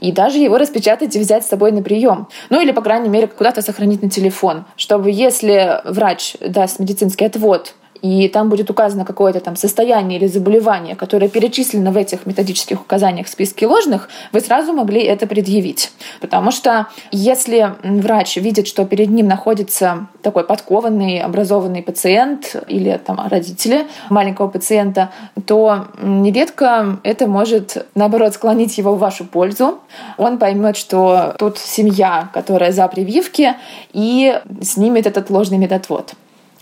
[0.00, 2.28] и даже его распечатать и взять с собой на прием.
[2.48, 7.74] Ну или, по крайней мере, куда-то сохранить на телефон, чтобы если врач даст медицинский отвод
[8.02, 13.26] и там будет указано какое-то там состояние или заболевание, которое перечислено в этих методических указаниях
[13.26, 15.92] в списке ложных, вы сразу могли это предъявить.
[16.20, 23.20] Потому что если врач видит, что перед ним находится такой подкованный, образованный пациент или там
[23.28, 25.10] родители маленького пациента,
[25.46, 29.78] то нередко это может, наоборот, склонить его в вашу пользу.
[30.16, 33.54] Он поймет, что тут семья, которая за прививки,
[33.92, 36.14] и снимет этот ложный медотвод.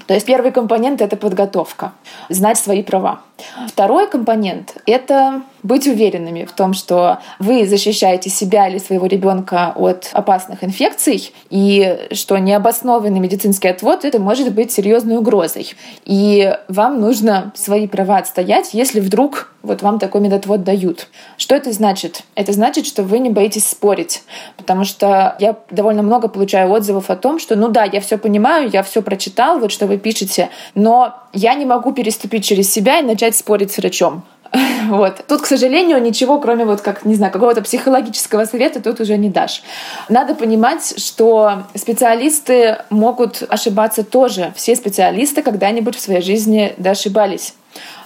[0.08, 1.92] То есть первый компонент— это подготовка,
[2.30, 3.20] знать свои права.
[3.68, 10.10] Второй компонент— это быть уверенными в том, что вы защищаете себя или своего ребенка от
[10.12, 15.74] опасных инфекций, и что необоснованный медицинский отвод это может быть серьезной угрозой.
[16.04, 21.08] И вам нужно свои права отстоять, если вдруг вот вам такой медотвод дают.
[21.36, 22.22] Что это значит?
[22.36, 24.22] Это значит, что вы не боитесь спорить,
[24.56, 28.70] потому что я довольно много получаю отзывов о том, что ну да, я все понимаю,
[28.72, 33.02] я все прочитал, вот что вы пишете, но я не могу переступить через себя и
[33.02, 34.24] начать спорить с врачом.
[34.88, 35.24] Вот.
[35.26, 39.28] Тут, к сожалению, ничего, кроме вот как, не знаю, какого-то психологического совета тут уже не
[39.28, 39.62] дашь.
[40.08, 44.52] Надо понимать, что специалисты могут ошибаться тоже.
[44.56, 47.54] Все специалисты когда-нибудь в своей жизни ошибались.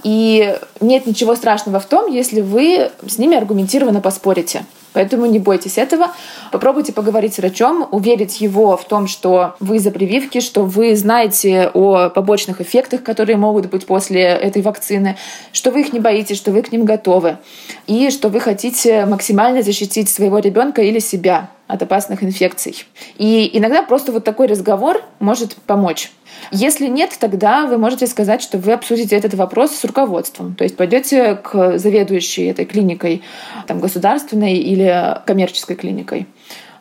[0.03, 4.65] И нет ничего страшного в том, если вы с ними аргументированно поспорите.
[4.93, 6.09] Поэтому не бойтесь этого.
[6.51, 11.71] Попробуйте поговорить с врачом, уверить его в том, что вы за прививки, что вы знаете
[11.73, 15.17] о побочных эффектах, которые могут быть после этой вакцины,
[15.53, 17.39] что вы их не боитесь, что вы к ним готовы,
[17.87, 22.85] и что вы хотите максимально защитить своего ребенка или себя от опасных инфекций.
[23.17, 26.13] И иногда просто вот такой разговор может помочь.
[26.51, 30.55] Если нет, тогда вы можете сказать, что вы обсудите этот вопрос с руководством.
[30.55, 33.23] То есть пойдете к заведующей этой клиникой,
[33.67, 36.27] там, государственной или коммерческой клиникой.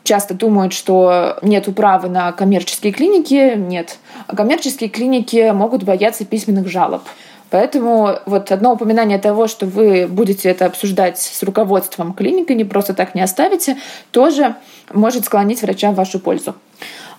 [0.03, 3.55] Часто думают, что нет права на коммерческие клиники.
[3.55, 3.97] Нет.
[4.27, 7.03] Коммерческие клиники могут бояться письменных жалоб.
[7.51, 12.93] Поэтому вот одно упоминание того, что вы будете это обсуждать с руководством клиники, не просто
[12.93, 13.77] так не оставите,
[14.11, 14.55] тоже
[14.93, 16.55] может склонить врача в вашу пользу.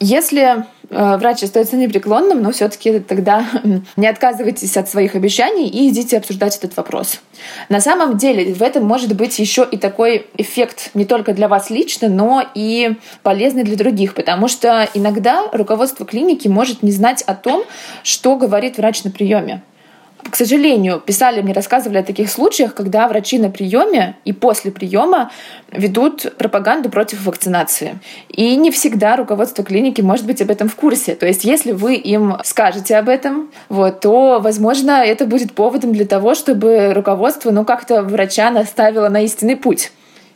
[0.04, 3.46] Если э, врач остается непреклонным, но все-таки тогда
[3.96, 7.20] не отказывайтесь от своих обещаний и идите обсуждать этот вопрос.
[7.68, 11.70] На самом деле в этом может быть еще и такой эффект не только для вас
[11.70, 17.36] лично, но и полезный для других, потому что иногда руководство клиники может не знать о
[17.36, 17.62] том,
[18.02, 19.62] что говорит врач на приеме.
[20.30, 25.30] К сожалению, писали мне, рассказывали о таких случаях, когда врачи на приеме и после приема
[25.70, 27.98] ведут пропаганду против вакцинации.
[28.28, 31.16] И не всегда руководство клиники может быть об этом в курсе.
[31.16, 36.06] То есть, если вы им скажете об этом, вот, то, возможно, это будет поводом для
[36.06, 39.90] того, чтобы руководство ну, как-то врача наставило на истинный путь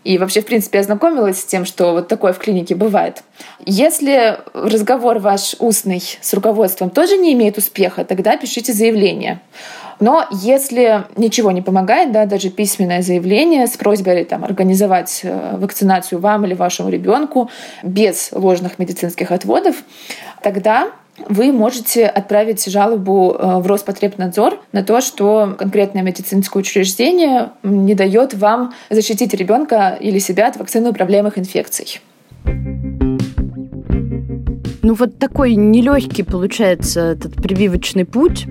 [0.07, 3.25] и вообще, в принципе, ознакомилась с тем, что вот такое в клинике бывает.
[3.65, 9.41] Если разговор ваш устный с руководством тоже не имеет успеха, тогда пишите заявление.
[9.99, 16.21] Но если ничего не помогает, да, даже письменное заявление с просьбой там, организовать э, вакцинацию
[16.21, 17.51] вам или вашему ребенку
[17.83, 19.77] без ложных медицинских отводов,
[20.43, 20.93] тогда
[21.29, 28.35] вы можете отправить жалобу э, в Роспотребнадзор на то, что конкретное медицинское учреждение не дает
[28.35, 32.01] вам защитить ребенка или себя от вакцины управляемых инфекций.
[34.87, 38.47] Ну вот такой нелегкий получается этот прививочный путь,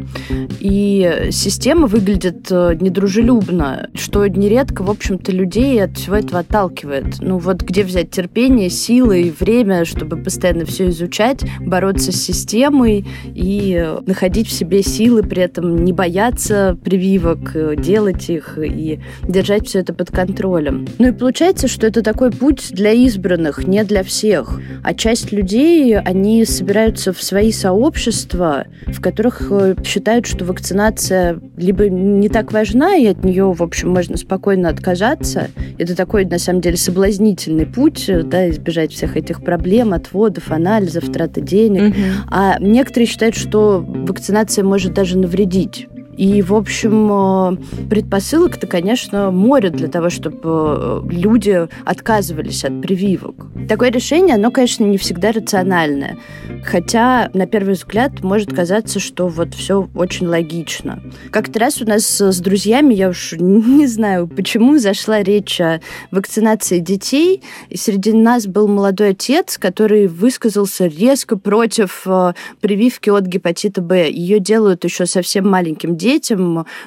[0.60, 7.22] и система выглядит э, недружелюбно, что нередко, в общем-то, людей от всего этого отталкивает.
[7.22, 13.06] Ну вот где взять терпение, силы и время, чтобы постоянно все изучать, бороться с системой
[13.24, 19.70] и находить в себе силы, при этом не бояться прививок, э, делать их и держать
[19.70, 20.86] все это под контролем.
[21.00, 24.60] Ну и получается, что это такой путь для избранных, не для всех.
[24.84, 31.40] А часть людей, они они собираются в свои сообщества, в которых э, считают, что вакцинация
[31.56, 35.50] либо не так важна, и от нее, в общем, можно спокойно отказаться.
[35.78, 41.12] Это такой, на самом деле, соблазнительный путь, э, да, избежать всех этих проблем, отводов, анализов,
[41.12, 41.94] траты денег.
[41.94, 42.02] Угу.
[42.30, 45.88] А некоторые считают, что вакцинация может даже навредить.
[46.18, 47.58] И, в общем, э,
[47.90, 53.48] предпосылок-то, конечно, море для того, чтобы э, люди отказывались от прививок.
[53.68, 56.18] Такое решение, оно, конечно, не всегда рациональное.
[56.64, 61.02] Хотя, на первый взгляд, может казаться, что вот все очень логично.
[61.32, 66.80] Как-то раз у нас с друзьями, я уж не знаю почему, зашла речь о вакцинации
[66.80, 73.82] детей, и среди нас был молодой отец, который высказался резко против э, прививки от гепатита
[73.82, 74.10] Б.
[74.10, 76.05] Ее делают еще совсем маленьким детям.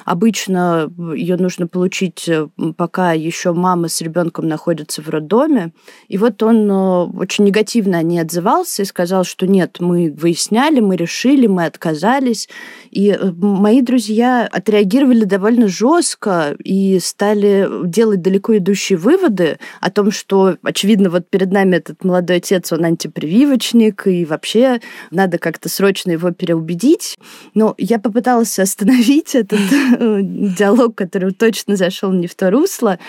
[0.05, 5.73] Обычно ее нужно получить, э, пока еще мама с ребенком находится в роддоме.
[6.07, 10.79] И вот он э, очень негативно о ней отзывался и сказал, что нет, мы выясняли,
[10.79, 12.47] мы решили, мы отказались.
[12.91, 20.11] И э, мои друзья отреагировали довольно жестко и стали делать далеко идущие выводы о том,
[20.11, 24.79] что, очевидно, вот перед нами этот молодой отец, он антипрививочник, и вообще
[25.11, 27.17] надо как-то срочно его переубедить.
[27.53, 29.59] Но я попыталась остановить развить этот
[29.99, 32.99] э, диалог, который точно зашел не в то русло,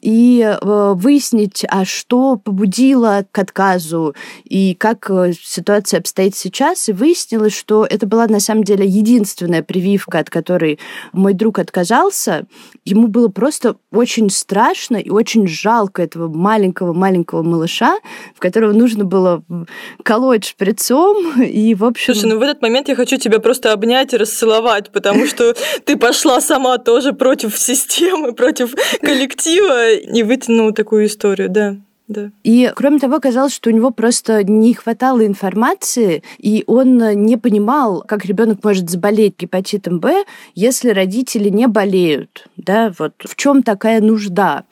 [0.00, 6.88] и э, выяснить, а что побудило к отказу, и как э, ситуация обстоит сейчас.
[6.88, 10.78] И выяснилось, что это была на самом деле единственная прививка, от которой
[11.12, 12.46] мой друг отказался.
[12.84, 17.98] Ему было просто очень страшно и очень жалко этого маленького-маленького малыша,
[18.34, 19.42] в которого нужно было
[20.02, 22.14] колоть шприцом, и, в общем...
[22.14, 25.49] Слушай, ну в этот момент я хочу тебя просто обнять и расцеловать, потому что
[25.84, 31.76] ты пошла сама тоже против системы, против коллектива и вытянула такую историю, да.
[32.10, 32.30] Да.
[32.42, 38.02] И, кроме того, казалось, что у него просто не хватало информации, и он не понимал,
[38.06, 42.46] как ребенок может заболеть гепатитом Б, если родители не болеют.
[42.56, 44.64] Да, вот в чем такая нужда.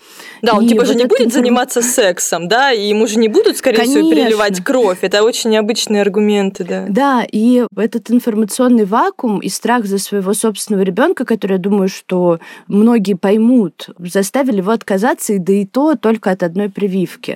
[0.42, 3.18] Да, он И типа вот же не будет информ- заниматься сексом, да, и ему же
[3.18, 4.16] не будут, скорее всего, Конечно.
[4.16, 4.98] переливать кровь.
[5.02, 6.86] Это очень необычные аргументы, да.
[6.88, 12.40] Да, и этот информационный вакуум и страх за своего собственного ребенка, который, я думаю, что
[12.66, 17.27] многие поймут, заставили его отказаться, и да и то только от одной прививки.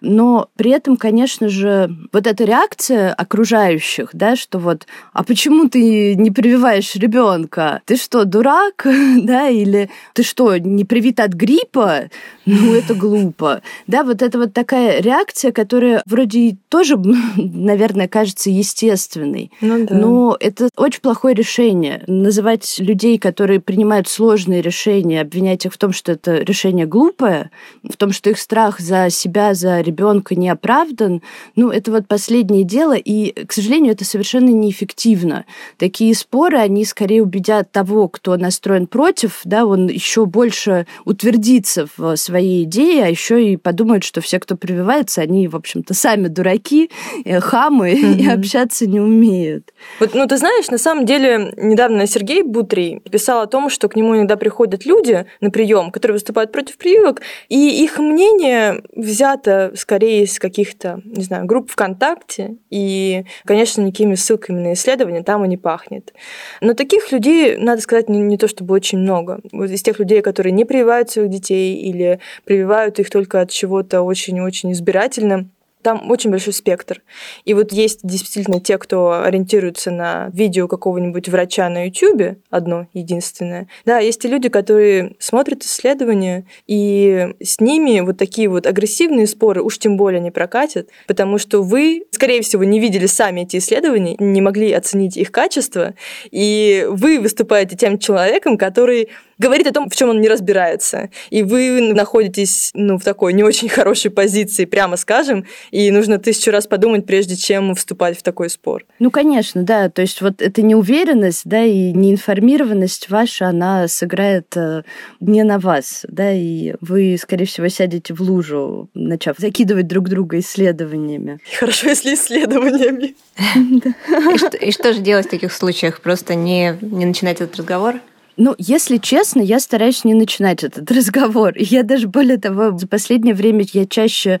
[0.00, 6.14] Но при этом, конечно же, вот эта реакция окружающих, да, что вот, а почему ты
[6.14, 7.82] не прививаешь ребенка?
[7.84, 8.86] Ты что, дурак?
[9.22, 12.10] да, или ты что, не привит от гриппа?
[12.46, 13.62] Ну, это глупо.
[13.86, 16.96] Да, вот это вот такая реакция, которая вроде тоже,
[17.36, 19.50] наверное, кажется естественной.
[19.60, 19.94] Ну да.
[19.94, 22.02] Но это очень плохое решение.
[22.06, 27.50] Называть людей, которые принимают сложные решения, обвинять их в том, что это решение глупое,
[27.82, 31.22] в том, что их страх за себя, за ребенка не оправдан,
[31.56, 35.44] ну, это вот последнее дело, и, к сожалению, это совершенно неэффективно.
[35.78, 42.16] Такие споры, они скорее убедят того, кто настроен против, да, он еще больше утвердится в
[42.16, 46.90] своей идее, а еще и подумает, что все, кто прививается, они, в общем-то, сами дураки,
[47.24, 48.38] э, хамы и Мгм.
[48.38, 49.72] общаться не умеют.
[50.00, 53.96] Вот, ну, ты знаешь, на самом деле, недавно Сергей Бутрий писал о том, что к
[53.96, 58.82] нему иногда приходят люди на прием, которые выступают против прививок, и их мнение
[59.28, 65.44] взято скорее из каких-то, не знаю, групп ВКонтакте, и, конечно, никакими ссылками на исследования там
[65.44, 66.12] и не пахнет.
[66.60, 69.40] Но таких людей, надо сказать, не, не то чтобы очень много.
[69.52, 74.02] Вот из тех людей, которые не прививают своих детей или прививают их только от чего-то
[74.02, 75.48] очень-очень избирательно,
[75.82, 77.02] там очень большой спектр.
[77.44, 83.68] И вот есть действительно те, кто ориентируется на видео какого-нибудь врача на YouTube, одно единственное.
[83.84, 89.62] Да, есть и люди, которые смотрят исследования, и с ними вот такие вот агрессивные споры
[89.62, 94.16] уж тем более не прокатят, потому что вы, скорее всего, не видели сами эти исследования,
[94.18, 95.94] не могли оценить их качество,
[96.30, 101.10] и вы выступаете тем человеком, который говорит о том, в чем он не разбирается.
[101.30, 106.50] И вы находитесь ну, в такой не очень хорошей позиции, прямо скажем, и нужно тысячу
[106.50, 108.84] раз подумать, прежде чем вступать в такой спор.
[108.98, 109.88] Ну, конечно, да.
[109.88, 114.82] То есть вот эта неуверенность, да, и неинформированность ваша, она сыграет э,
[115.20, 120.38] не на вас, да, и вы, скорее всего, сядете в лужу, начав закидывать друг друга
[120.38, 121.40] исследованиями.
[121.58, 123.14] Хорошо, если исследованиями.
[124.34, 126.00] И что, и что же делать в таких случаях?
[126.00, 128.00] Просто не, не начинать этот разговор?
[128.38, 131.54] Ну, если честно, я стараюсь не начинать этот разговор.
[131.56, 134.40] Я даже, более того, за последнее время я чаще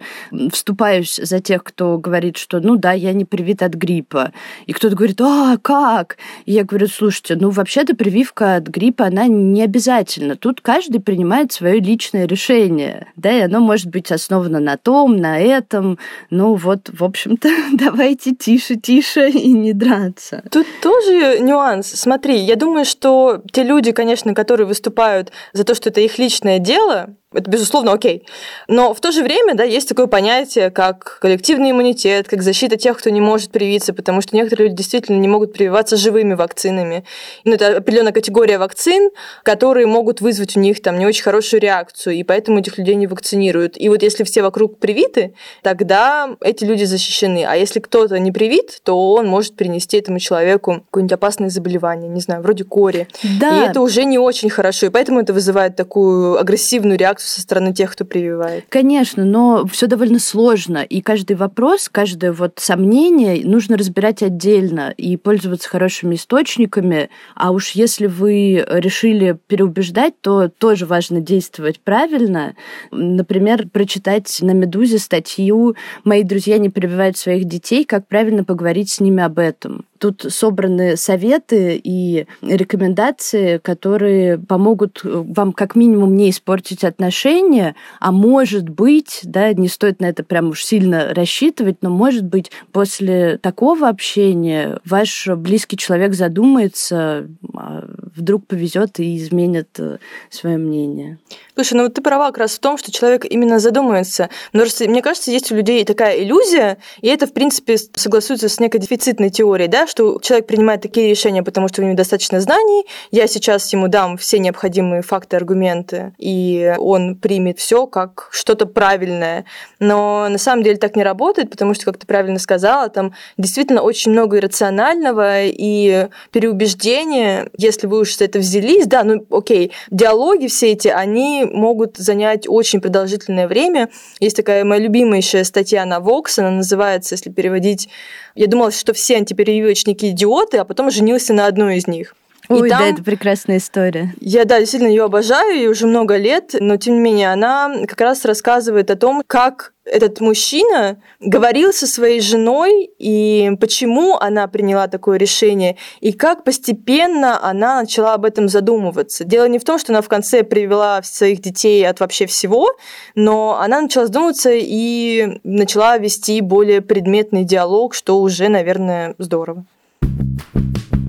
[0.52, 4.32] вступаюсь за тех, кто говорит, что, ну да, я не привит от гриппа.
[4.66, 6.16] И кто-то говорит, а, как?
[6.46, 10.36] И я говорю, слушайте, ну вообще-то прививка от гриппа, она не обязательна.
[10.36, 13.08] Тут каждый принимает свое личное решение.
[13.16, 15.98] Да, и оно может быть основано на том, на этом.
[16.30, 20.44] Ну вот, в общем-то, давайте тише, тише и не драться.
[20.52, 21.88] Тут тоже нюанс.
[21.88, 26.58] Смотри, я думаю, что те люди, конечно, которые выступают за то, что это их личное
[26.58, 28.26] дело, это, безусловно, окей.
[28.68, 32.96] Но в то же время, да, есть такое понятие, как коллективный иммунитет, как защита тех,
[32.96, 37.04] кто не может привиться, потому что некоторые люди действительно не могут прививаться живыми вакцинами.
[37.44, 39.10] Ну, это определенная категория вакцин,
[39.42, 43.06] которые могут вызвать у них там не очень хорошую реакцию, и поэтому этих людей не
[43.06, 43.78] вакцинируют.
[43.78, 47.44] И вот если все вокруг привиты, тогда эти люди защищены.
[47.46, 52.22] А если кто-то не привит, то он может принести этому человеку какое-нибудь опасное заболевание, не
[52.22, 53.06] знаю, вроде кори.
[53.38, 57.40] Да, И это уже не очень хорошо, и поэтому это вызывает такую агрессивную реакцию со
[57.40, 58.64] стороны тех, кто прививает.
[58.68, 65.16] Конечно, но все довольно сложно, и каждый вопрос, каждое вот сомнение нужно разбирать отдельно и
[65.16, 67.10] пользоваться хорошими источниками.
[67.34, 72.54] А уж если вы решили переубеждать, то тоже важно действовать правильно.
[72.90, 77.84] Например, прочитать на «Медузе» статью «Мои друзья не прививают своих детей.
[77.84, 79.84] Как правильно поговорить с ними об этом».
[79.98, 88.68] Тут собраны советы и рекомендации, которые помогут вам как минимум не испортить отношения, а может
[88.68, 93.88] быть, да, не стоит на это прям уж сильно рассчитывать, но может быть после такого
[93.88, 99.98] общения ваш близкий человек задумается, а вдруг повезет и изменит э,
[100.30, 101.18] свое мнение.
[101.54, 104.28] Слушай, ну вот ты права как раз в том, что человек именно задумается.
[104.52, 108.80] Но мне кажется, есть у людей такая иллюзия, и это, в принципе, согласуется с некой
[108.80, 113.26] дефицитной теорией, да, что человек принимает такие решения, потому что у него недостаточно знаний, я
[113.26, 119.44] сейчас ему дам все необходимые факты, аргументы, и он примет все как что-то правильное.
[119.80, 123.82] Но на самом деле так не работает, потому что, как ты правильно сказала, там действительно
[123.82, 130.46] очень много иррационального и переубеждения, если вы уж за это взялись, да, ну окей, диалоги
[130.46, 133.88] все эти, они могут занять очень продолжительное время.
[134.20, 137.88] Есть такая моя любимейшая статья на Vox, она называется, если переводить,
[138.34, 142.14] я думала, что все антиперевивочники идиоты, а потом женился на одной из них.
[142.48, 144.14] Ой, там, да, это прекрасная история.
[144.20, 148.00] Я, да, действительно ее обожаю, и уже много лет, но тем не менее она как
[148.00, 154.88] раз рассказывает о том, как этот мужчина говорил со своей женой, и почему она приняла
[154.88, 159.24] такое решение, и как постепенно она начала об этом задумываться.
[159.24, 162.70] Дело не в том, что она в конце привела своих детей от вообще всего,
[163.14, 169.64] но она начала задумываться и начала вести более предметный диалог, что уже, наверное, здорово.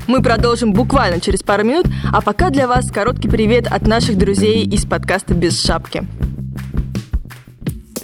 [0.09, 4.65] Мы продолжим буквально через пару минут, а пока для вас короткий привет от наших друзей
[4.65, 6.03] из подкаста «Без шапки».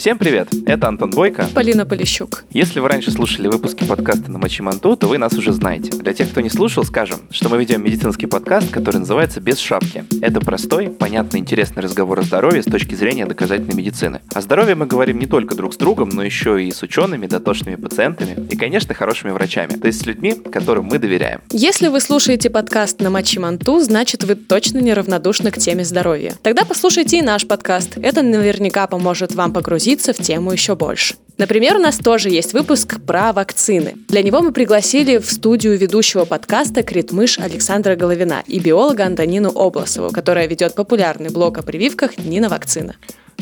[0.05, 0.49] Всем привет!
[0.67, 1.47] Это Антон Бойко.
[1.55, 2.43] Полина Полищук.
[2.51, 5.89] Если вы раньше слушали выпуски подкаста на Мачиманту, то вы нас уже знаете.
[5.97, 10.05] Для тех, кто не слушал, скажем, что мы ведем медицинский подкаст, который называется «Без шапки».
[10.21, 14.21] Это простой, понятный, интересный разговор о здоровье с точки зрения доказательной медицины.
[14.31, 17.73] О здоровье мы говорим не только друг с другом, но еще и с учеными, дотошными
[17.75, 21.41] пациентами и, конечно, хорошими врачами, то есть с людьми, которым мы доверяем.
[21.49, 26.35] Если вы слушаете подкаст на Мачиманту, значит вы точно неравнодушны к теме здоровья.
[26.43, 27.97] Тогда послушайте и наш подкаст.
[27.97, 31.15] Это наверняка поможет вам погрузиться погрузиться в тему еще больше.
[31.37, 33.95] Например, у нас тоже есть выпуск про вакцины.
[34.07, 40.11] Для него мы пригласили в студию ведущего подкаста Критмыш Александра Головина и биолога Антонину Обласову,
[40.11, 42.95] которая ведет популярный блог о прививках «Нина вакцина».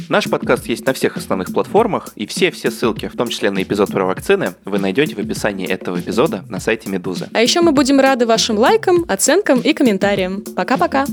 [0.09, 3.91] Наш подкаст есть на всех основных платформах, и все-все ссылки, в том числе на эпизод
[3.91, 7.29] про вакцины, вы найдете в описании этого эпизода на сайте Медузы.
[7.33, 10.41] А еще мы будем рады вашим лайкам, оценкам и комментариям.
[10.55, 11.05] Пока-пока!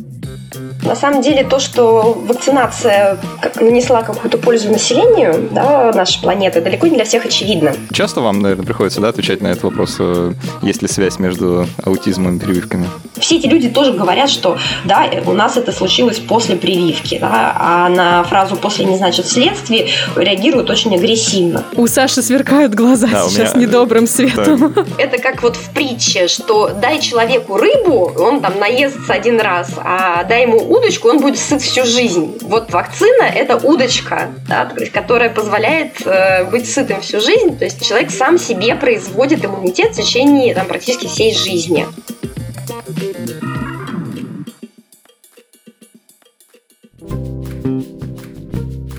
[0.83, 3.19] На самом деле то, что вакцинация
[3.61, 7.75] нанесла какую-то пользу населению да, нашей планеты, далеко не для всех очевидно.
[7.93, 12.37] Часто вам, наверное, приходится да, отвечать на этот вопрос, э, есть ли связь между аутизмом
[12.37, 12.87] и прививками?
[13.19, 17.89] Все эти люди тоже говорят, что да, у нас это случилось после прививки, да, а
[17.89, 21.65] на фразу «после не значит вследствие» реагируют очень агрессивно.
[21.77, 23.67] У Саши сверкают глаза да, сейчас меня...
[23.67, 24.73] недобрым светом.
[24.75, 24.85] Да.
[24.99, 30.25] Это как вот в притче, что дай человеку рыбу, он там наестся один раз, а
[30.25, 32.39] дай ему удочку, он будет сыт всю жизнь.
[32.43, 37.59] Вот вакцина– это удочка, да, которая позволяет э, быть сытым всю жизнь.
[37.59, 41.87] То есть человек сам себе производит иммунитет в течение там, практически всей жизни.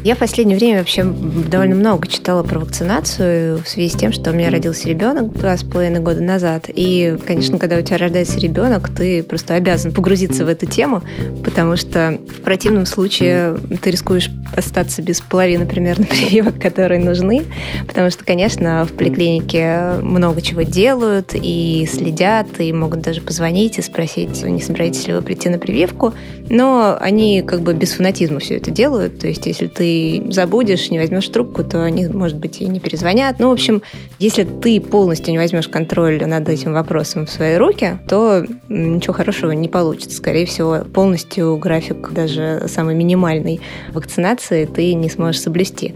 [0.04, 4.32] Я в последнее время вообще довольно много читала про вакцинацию в связи с тем, что
[4.32, 6.66] у меня родился ребенок два с половиной года назад.
[6.74, 11.04] И, конечно, когда у тебя рождается ребенок, ты просто обязан погрузиться в эту тему,
[11.43, 17.43] потому что в противном случае ты рискуешь остаться без половины примерно прививок, которые нужны,
[17.86, 23.84] потому что, конечно, в поликлинике много чего делают и следят, и могут даже позвонить и
[23.84, 26.16] спросить, не собираетесь ли вы прийти на прививку,
[26.49, 29.91] но они как бы без фанатизма все это делают, то есть если ты
[30.30, 33.39] забудешь, не возьмешь трубку, то они, может быть, и не перезвонят.
[33.39, 33.82] Ну, в общем,
[34.20, 39.52] если ты полностью не возьмешь контроль над этим вопросом в свои руки, то ничего хорошего
[39.52, 40.18] не получится.
[40.18, 43.62] Скорее всего, полностью график даже самый минимальной
[43.94, 45.96] вакцинации ты не сможешь соблюсти.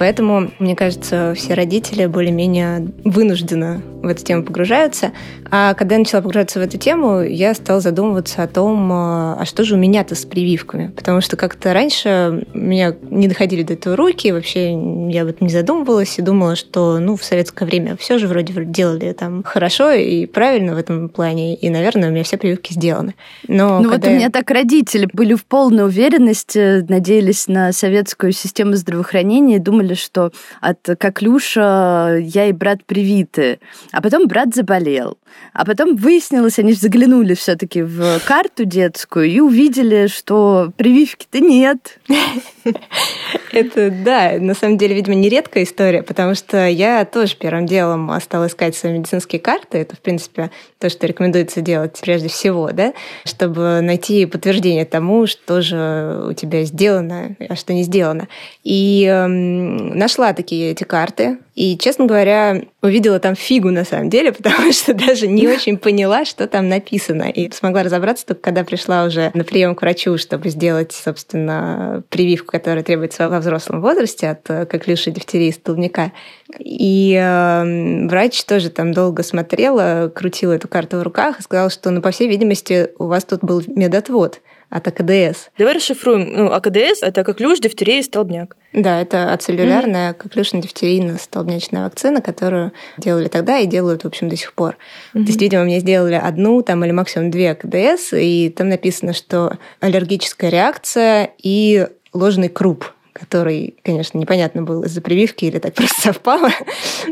[0.00, 5.12] Поэтому, мне кажется, все родители более-менее вынужденно в эту тему погружаются.
[5.50, 9.44] А когда я начала погружаться в эту тему, я стала задумываться о том, а, а
[9.44, 10.90] что же у меня-то с прививками.
[10.96, 14.70] Потому что как-то раньше меня не доходили до этого руки, вообще
[15.10, 19.12] я вот не задумывалась и думала, что ну, в советское время все же вроде делали
[19.12, 23.14] там хорошо и правильно в этом плане, и, наверное, у меня все прививки сделаны.
[23.48, 28.76] Но ну вот у меня так родители были в полной уверенности, надеялись на советскую систему
[28.76, 33.58] здравоохранения и думали, сказали, что от коклюша я и брат привиты.
[33.92, 35.18] А потом брат заболел.
[35.52, 41.98] А потом выяснилось, они же заглянули все-таки в карту детскую и увидели, что прививки-то нет.
[43.52, 48.12] Это, да, на самом деле, видимо, не редкая история, потому что я тоже первым делом
[48.20, 49.78] стала искать свои медицинские карты.
[49.78, 52.92] Это, в принципе, то, что рекомендуется делать прежде всего, да,
[53.24, 58.28] чтобы найти подтверждение тому, что же у тебя сделано, а что не сделано.
[58.62, 64.32] И эм, нашла такие эти карты, и, честно говоря, увидела там фигу на самом деле,
[64.40, 67.24] потому что даже не очень поняла, что там написано.
[67.24, 72.52] И смогла разобраться только когда пришла уже на прием к врачу, чтобы сделать, собственно, прививку,
[72.52, 76.12] которая требуется во взрослом возрасте от э, коклюша, дифтерии, столбняка.
[76.58, 81.90] И э, врач тоже там долго смотрела, крутила эту карту в руках и сказал, что,
[81.90, 84.40] ну, по всей видимости, у вас тут был медотвод
[84.70, 85.50] от АКДС.
[85.58, 86.32] Давай расшифруем.
[86.32, 88.56] Ну, АКДС– это коклюш, дифтерия и столбняк.
[88.72, 90.16] Да, это ацеллюлярная mm-hmm.
[90.16, 94.76] коклюшно-дифтерийная столбнячная вакцина, которую делали тогда и делают, в общем, до сих пор.
[95.12, 95.22] Mm-hmm.
[95.24, 99.58] То есть, видимо, мне сделали одну там, или максимум две КДС, и там написано, что
[99.80, 106.50] аллергическая реакция и ложный круп который, конечно, непонятно был из-за прививки или так просто совпало.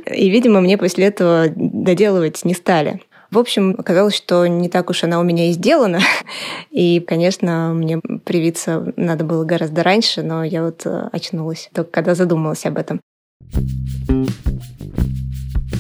[0.07, 3.03] И, видимо, мне после этого доделывать не стали.
[3.31, 6.01] В общем, оказалось, что не так уж она у меня и сделана.
[6.71, 12.15] И, конечно, мне привиться надо было гораздо раньше, но я вот э, очнулась только когда
[12.15, 13.01] задумалась об этом.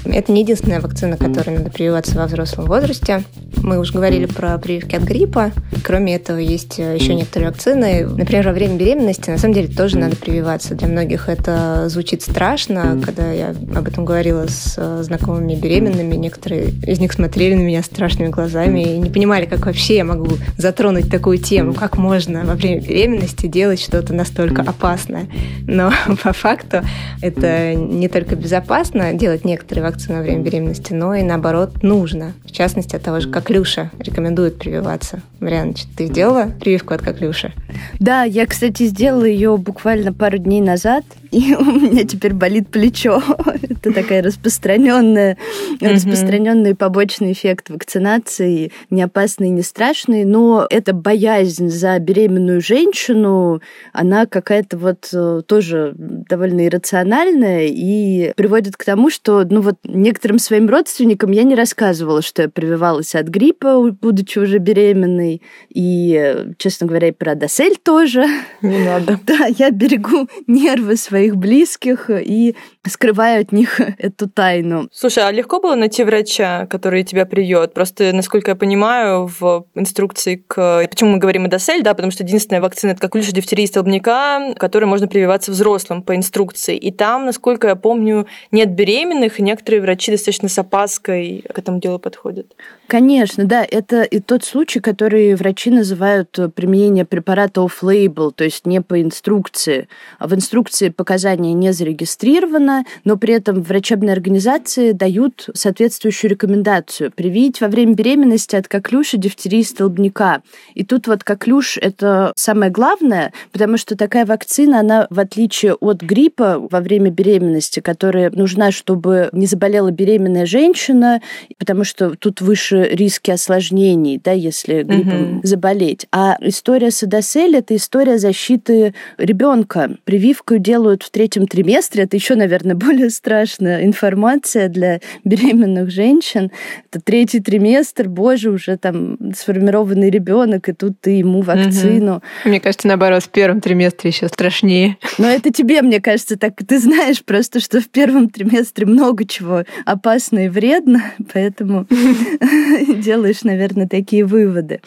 [0.04, 3.24] Это не единственная вакцина, которой надо прививаться во взрослом возрасте.
[3.62, 5.52] Мы уже говорили про прививки от гриппа.
[5.82, 8.06] Кроме этого, есть еще некоторые вакцины.
[8.06, 10.74] Например, во время беременности, на самом деле, тоже надо прививаться.
[10.74, 13.00] Для многих это звучит страшно.
[13.04, 17.82] Когда я об этом говорила с э, знакомыми беременными, некоторые из них смотрели на меня
[17.82, 21.74] страшными глазами и не понимали, как вообще я могу затронуть такую тему.
[21.74, 25.26] Как можно во время беременности делать что-то настолько опасное.
[25.66, 25.92] Но
[26.22, 26.82] по факту
[27.20, 32.32] это не только безопасно делать некоторые вакцины во время беременности, но и наоборот нужно.
[32.44, 35.20] В частности, от того же коклюша рекомендуют прививаться.
[35.40, 37.52] Марианна, ты сделала прививку от коклюши?
[37.98, 43.22] Да, я, кстати, сделала ее буквально пару дней назад, и у меня теперь болит плечо.
[43.62, 45.36] Это такая распространенная,
[45.80, 53.60] распространенный побочный эффект вакцинации, не опасный, не страшный, но эта боязнь за беременную женщину,
[53.92, 60.38] она какая-то вот э, тоже довольно иррациональная и приводит к тому, что, ну вот, некоторым
[60.38, 66.86] своим родственникам я не рассказывала, что я прививалась от гриппа, будучи уже беременной, и, честно
[66.86, 68.26] говоря, и про досель тоже.
[68.62, 69.18] Не надо.
[69.28, 72.54] Да, я берегу нервы своих близких и
[72.86, 74.88] скрываю от них эту тайну.
[74.92, 77.74] Слушай, а легко было найти врача, который тебя привьет?
[77.74, 80.86] Просто, насколько я понимаю, в инструкции к...
[80.88, 84.54] Почему мы говорим о досель, да, потому что единственная вакцина это как лишь дифтерии столбняка,
[84.54, 86.76] которой можно прививаться взрослым по инструкции.
[86.76, 91.80] И там, насколько я помню, нет беременных, и некоторые врачи достаточно с опаской к этому
[91.80, 92.54] делу подходят.
[92.88, 98.80] Конечно, да, это и тот случай, который врачи называют применение препарата off-label, то есть не
[98.80, 99.88] по инструкции.
[100.18, 107.60] А в инструкции показания не зарегистрировано, но при этом врачебные организации дают соответствующую рекомендацию привить
[107.60, 110.40] во время беременности от коклюша, дифтерии, столбняка.
[110.72, 116.00] И тут вот коклюш– это самое главное, потому что такая вакцина, она, в отличие от
[116.00, 121.20] гриппа во время беременности, которая нужна, чтобы не заболела беременная женщина,
[121.58, 125.40] потому что тут выше риски осложнений, да, если гриппом угу.
[125.42, 126.06] заболеть.
[126.12, 129.96] А история с Эдосель– это история защиты ребенка.
[130.04, 132.04] Прививку делают в третьем триместре.
[132.04, 136.50] Это еще, наверное, более страшная информация для беременных женщин.
[136.90, 142.16] Это третий триместр, боже, уже там сформированный ребенок, и тут ты ему вакцину.
[142.16, 142.22] Угу.
[142.44, 144.96] Мне кажется, наоборот, в первом триместре еще страшнее.
[145.18, 149.64] Но это тебе, мне кажется, так ты знаешь просто, что в первом триместре много чего
[149.84, 151.02] опасно и вредно,
[151.32, 151.86] поэтому
[152.96, 154.80] делаешь, наверное, такие выводы.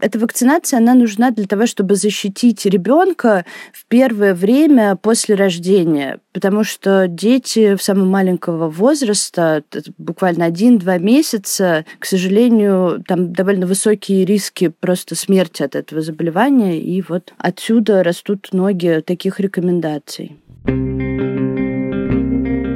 [0.00, 6.64] Эта вакцинация, она нужна для того, чтобы защитить ребенка в первое время после рождения, потому
[6.64, 9.62] что дети в самого маленького возраста,
[9.98, 17.02] буквально один-два месяца, к сожалению, там довольно высокие риски просто смерти от этого заболевания, и
[17.02, 20.36] вот отсюда растут ноги таких рекомендаций.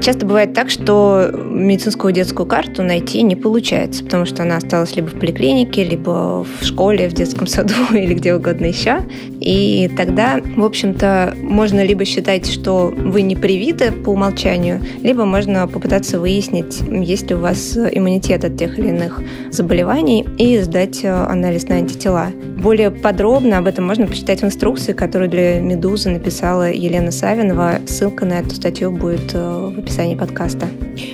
[0.00, 5.08] Часто бывает так, что медицинскую детскую карту найти не получается, потому что она осталась либо
[5.08, 9.02] в поликлинике, либо в школе, в детском саду или где угодно еще.
[9.40, 15.68] И тогда, в общем-то, можно либо считать, что вы не привиты по умолчанию, либо можно
[15.68, 19.20] попытаться выяснить, есть ли у вас иммунитет от тех или иных
[19.50, 22.28] заболеваний и сдать анализ на антитела.
[22.56, 27.80] Более подробно об этом можно почитать в инструкции, которую для «Медузы» написала Елена Савинова.
[27.86, 30.68] Ссылка на эту статью будет в описании описании подкаста.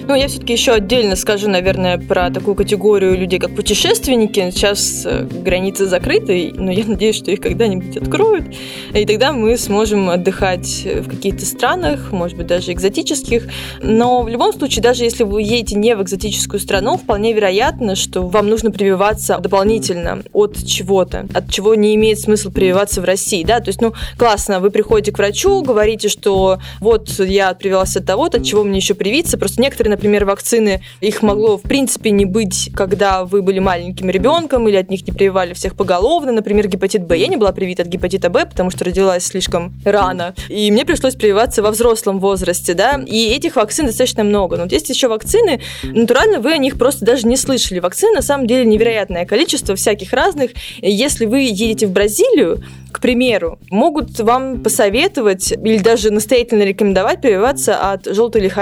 [0.06, 4.50] Ну, я все-таки еще отдельно скажу, наверное, про такую категорию людей, как путешественники.
[4.50, 8.44] Сейчас э, границы закрыты, но я надеюсь, что их когда-нибудь откроют.
[8.92, 13.48] И тогда мы сможем отдыхать в каких-то странах, может быть, даже экзотических.
[13.82, 18.26] Но в любом случае, даже если вы едете не в экзотическую страну, вполне вероятно, что
[18.26, 23.42] вам нужно прививаться дополнительно от чего-то, от чего не имеет смысла прививаться в России.
[23.42, 23.60] Да?
[23.60, 28.38] То есть, ну, классно, вы приходите к врачу, говорите, что вот я привелась от того-то,
[28.38, 29.38] от чего мне еще привиться.
[29.38, 34.68] Просто некоторые, например, вакцины, их могло в принципе не быть, когда вы были маленьким ребенком,
[34.68, 36.32] или от них не прививали всех поголовно.
[36.32, 37.16] Например, гепатит Б.
[37.18, 40.34] Я не была привита от гепатита Б, потому что родилась слишком рано.
[40.48, 43.00] И мне пришлось прививаться во взрослом возрасте, да.
[43.06, 44.56] И этих вакцин достаточно много.
[44.56, 47.78] Но вот есть еще вакцины, натурально вы о них просто даже не слышали.
[47.78, 50.50] Вакцин на самом деле невероятное количество всяких разных.
[50.80, 52.62] Если вы едете в Бразилию,
[52.92, 58.55] к примеру, могут вам посоветовать или даже настоятельно рекомендовать прививаться от желтой лихорадки.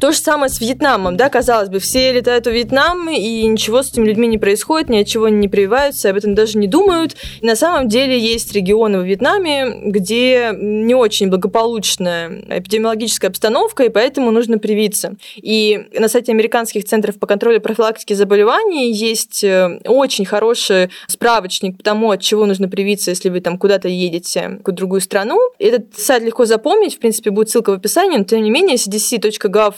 [0.00, 3.90] То же самое с Вьетнамом, да, казалось бы, все летают в Вьетнам, и ничего с
[3.90, 7.16] этими людьми не происходит, ни от чего они не прививаются, об этом даже не думают.
[7.40, 13.88] И на самом деле есть регионы в Вьетнаме, где не очень благополучная эпидемиологическая обстановка, и
[13.88, 15.14] поэтому нужно привиться.
[15.36, 21.82] И на сайте американских центров по контролю профилактики заболеваний есть э, очень хороший справочник по
[21.82, 25.38] тому, от чего нужно привиться, если вы там куда-то едете в другую страну.
[25.58, 28.76] Этот сайт легко запомнить, в принципе, будет ссылка в описании, но тем не менее
[29.14, 29.74] cdc.gov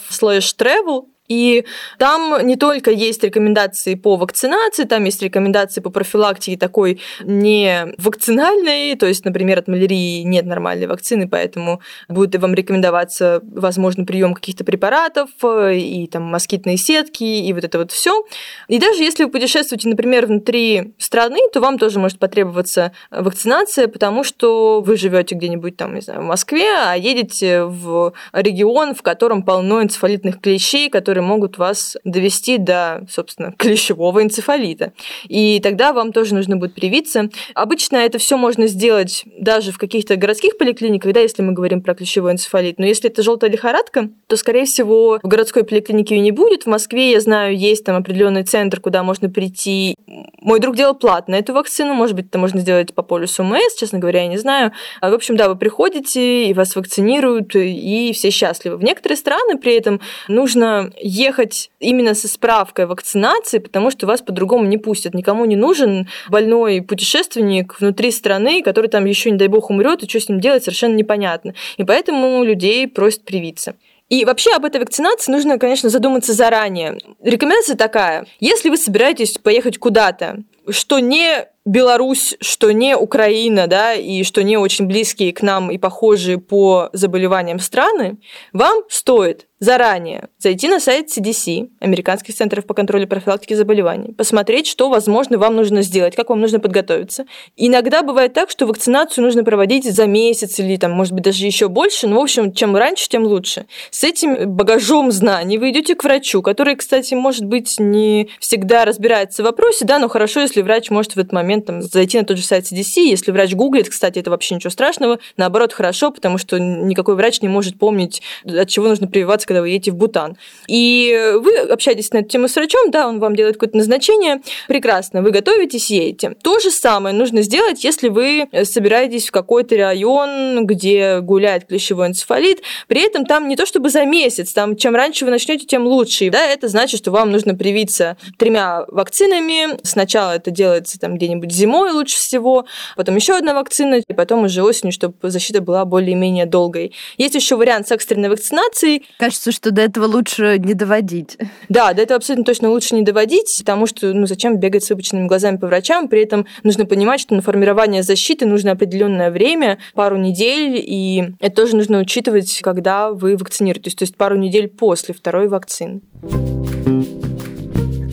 [0.57, 1.65] travel и
[1.99, 8.97] там не только есть рекомендации по вакцинации, там есть рекомендации по профилактике такой не вакцинальной,
[8.97, 14.65] то есть, например, от малярии нет нормальной вакцины, поэтому будет вам рекомендоваться, возможно, прием каких-то
[14.65, 18.25] препаратов и там москитные сетки и вот это вот все.
[18.69, 24.25] И даже если вы путешествуете, например, внутри страны, то вам тоже может потребоваться вакцинация, потому
[24.25, 29.43] что вы живете где-нибудь там, не знаю, в Москве, а едете в регион, в котором
[29.43, 34.93] полно энцефалитных клещей, которые которые могут вас довести до, собственно, клещевого энцефалита.
[35.29, 37.31] И тогда вам тоже нужно будет привиться.
[37.55, 41.95] Обычно это все можно сделать даже в каких-то городских поликлиниках, да, если мы говорим про
[41.95, 42.79] клещевой энцефалит.
[42.79, 46.65] Но если это желтая лихорадка, то, скорее всего, в городской поликлинике ее не будет.
[46.65, 49.95] В Москве, я знаю, есть там определенный центр, куда можно прийти.
[50.43, 53.99] Мой друг делал платно эту вакцину, может быть, это можно сделать по полюсу МС, честно
[53.99, 54.73] говоря, я не знаю.
[55.01, 58.77] В общем, да, вы приходите, и вас вакцинируют, и все счастливы.
[58.77, 64.65] В некоторые страны при этом нужно ехать именно со справкой вакцинации, потому что вас по-другому
[64.67, 65.15] не пустят.
[65.15, 70.09] Никому не нужен больной путешественник внутри страны, который там еще, не дай бог, умрет, и
[70.09, 71.55] что с ним делать, совершенно непонятно.
[71.77, 73.75] И поэтому людей просят привиться.
[74.09, 76.99] И вообще об этой вакцинации нужно, конечно, задуматься заранее.
[77.23, 78.27] Рекомендация такая.
[78.39, 80.39] Если вы собираетесь поехать куда-то,
[80.69, 85.79] что не Беларусь, что не Украина, да, и что не очень близкие к нам и
[85.79, 88.19] похожие по заболеваниям страны,
[88.53, 94.67] вам стоит заранее зайти на сайт CDC, Американских центров по контролю и профилактике заболеваний, посмотреть,
[94.67, 97.27] что, возможно, вам нужно сделать, как вам нужно подготовиться.
[97.57, 101.69] Иногда бывает так, что вакцинацию нужно проводить за месяц или, там, может быть, даже еще
[101.69, 103.67] больше, но, в общем, чем раньше, тем лучше.
[103.91, 109.43] С этим багажом знаний вы идете к врачу, который, кстати, может быть, не всегда разбирается
[109.43, 112.37] в вопросе, да, но хорошо, если врач может в этот момент там, зайти на тот
[112.37, 113.01] же сайт CDC.
[113.07, 115.19] Если врач гуглит, кстати, это вообще ничего страшного.
[115.37, 119.71] Наоборот, хорошо, потому что никакой врач не может помнить, от чего нужно прививаться, когда вы
[119.71, 120.37] едете в Бутан.
[120.69, 124.43] И вы общаетесь на эту тему с врачом, да, он вам делает какое-то назначение.
[124.69, 126.37] Прекрасно, вы готовитесь, едете.
[126.43, 132.63] То же самое нужно сделать, если вы собираетесь в какой-то район, где гуляет клещевой энцефалит.
[132.89, 136.31] При этом там не то чтобы за месяц, там чем раньше вы начнете, тем лучше.
[136.31, 139.79] Да, это значит, что вам нужно привиться тремя вакцинами.
[139.85, 142.67] Сначала это делается там где-нибудь зимой лучше всего,
[142.97, 146.93] потом еще одна вакцина, и потом уже осенью, чтобы защита была более-менее долгой.
[147.19, 149.07] Есть еще вариант с экстренной вакцинацией.
[149.19, 151.39] Кажется, что до этого лучше не доводить.
[151.69, 155.27] Да, до этого абсолютно точно лучше не доводить, потому что ну, зачем бегать с выпученными
[155.27, 160.17] глазами по врачам, при этом нужно понимать, что на формирование защиты нужно определенное время, пару
[160.17, 165.49] недель, и это тоже нужно учитывать, когда вы вакцинируетесь, то есть пару недель после второй
[165.49, 166.01] вакцины.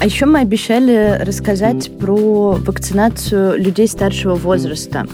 [0.03, 5.07] А еще мы обещали рассказать про вакцинацию людей старшего возраста.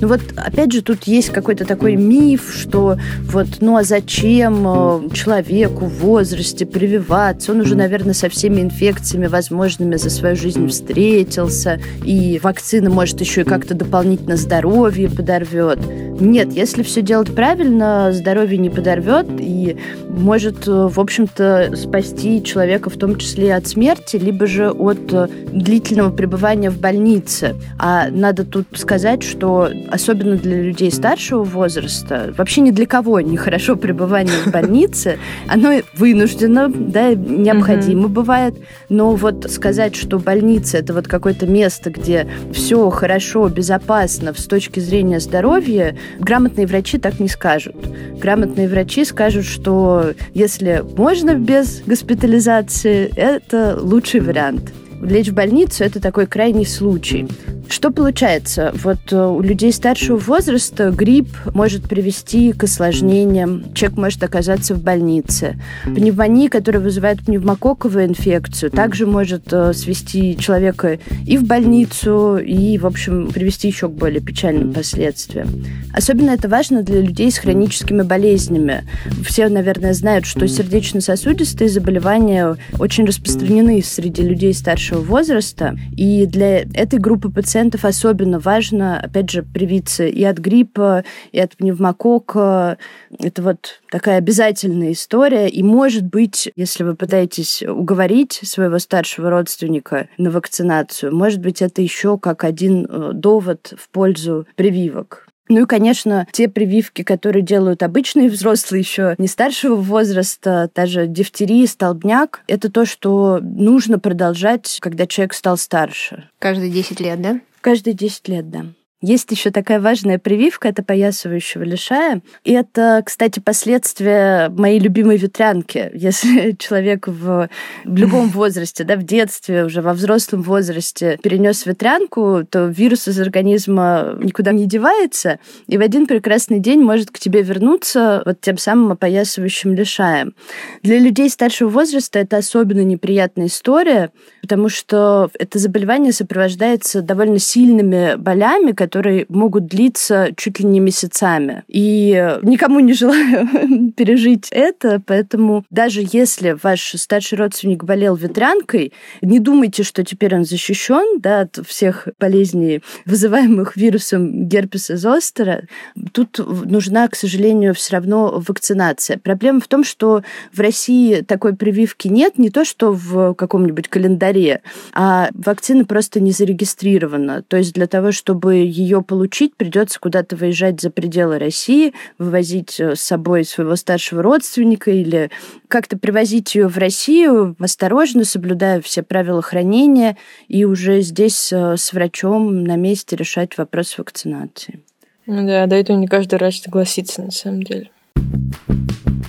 [0.00, 5.10] Ну вот, опять же, тут есть какой-то такой миф, что вот, ну а зачем э,
[5.12, 7.52] человеку в возрасте прививаться?
[7.52, 13.42] Он уже, наверное, со всеми инфекциями возможными за свою жизнь встретился, и вакцина может еще
[13.42, 15.80] и как-то дополнительно здоровье подорвет.
[16.18, 19.76] Нет, если все делать правильно, здоровье не подорвет и
[20.08, 25.26] может, э, в общем-то, спасти человека в том числе от смерти, либо же от э,
[25.52, 27.56] длительного пребывания в больнице.
[27.80, 33.74] А надо тут сказать, что особенно для людей старшего возраста, вообще ни для кого нехорошо
[33.74, 35.18] пребывание в больнице,
[35.48, 38.54] оно вынуждено, да, необходимо бывает,
[38.88, 44.78] но вот сказать, что больница это вот какое-то место, где все хорошо, безопасно с точки
[44.78, 47.74] зрения здоровья, грамотные врачи так не скажут.
[48.20, 54.79] Грамотные врачи скажут, что если можно без госпитализации, это лучший вариант.
[55.02, 57.26] Лечь в больницу– это такой крайний случай.
[57.70, 58.72] Что получается?
[58.74, 63.72] Вот э, у людей старшего возраста грипп может привести к осложнениям.
[63.74, 65.56] Человек может оказаться в больнице.
[65.84, 72.86] Пневмония, которая вызывает пневмококковую инфекцию, также может э, свести человека и в больницу, и, в
[72.86, 75.48] общем, привести еще к более печальным последствиям.
[75.94, 78.84] Особенно это важно для людей с хроническими болезнями.
[79.24, 86.98] Все, наверное, знают, что сердечно-сосудистые заболевания очень распространены среди людей старшего возраста, и для этой
[86.98, 92.78] группы пациентов особенно важно, опять же, привиться и от гриппа, и от пневмокока.
[93.18, 100.08] Это вот такая обязательная история, и, может быть, если вы пытаетесь уговорить своего старшего родственника
[100.18, 105.29] на вакцинацию, может быть, это еще как один э, довод в пользу прививок.
[105.50, 111.66] Ну и, конечно, те прививки, которые делают обычные взрослые еще не старшего возраста, даже дифтерия,
[111.66, 116.30] столбняк, это то, что нужно продолжать, когда человек стал старше.
[116.38, 117.40] Каждые 10 лет, да?
[117.60, 118.66] Каждые 10 лет, да.
[119.02, 122.20] Есть еще такая важная прививка от опоясывающего лишая.
[122.44, 125.90] И это, кстати, последствия моей любимой ветрянки.
[125.94, 127.48] Если человек в,
[127.84, 133.18] в любом возрасте, да, в детстве, уже во взрослом возрасте перенес ветрянку, то вирус из
[133.18, 138.58] организма никуда не девается, и в один прекрасный день может к тебе вернуться вот тем
[138.58, 140.34] самым опоясывающим лишаем.
[140.82, 144.10] Для людей старшего возраста это особенно неприятная история,
[144.42, 151.62] потому что это заболевание сопровождается довольно сильными болями, которые могут длиться чуть ли не месяцами.
[151.68, 159.38] И никому не желаю пережить это, поэтому даже если ваш старший родственник болел ветрянкой, не
[159.38, 165.68] думайте, что теперь он защищен да, от всех болезней, вызываемых вирусом герпеса зостера.
[166.10, 169.18] Тут нужна, к сожалению, все равно вакцинация.
[169.18, 174.62] Проблема в том, что в России такой прививки нет, не то что в каком-нибудь календаре,
[174.92, 177.44] а вакцина просто не зарегистрирована.
[177.46, 182.96] То есть для того, чтобы ее получить, придется куда-то выезжать за пределы России, вывозить э,
[182.96, 185.30] с собой своего старшего родственника или
[185.68, 190.16] как-то привозить ее в Россию осторожно, соблюдая все правила хранения,
[190.48, 194.80] и уже здесь э, с врачом на месте решать вопрос вакцинации.
[195.26, 197.90] Ну да, до этого не каждый врач согласится на самом деле.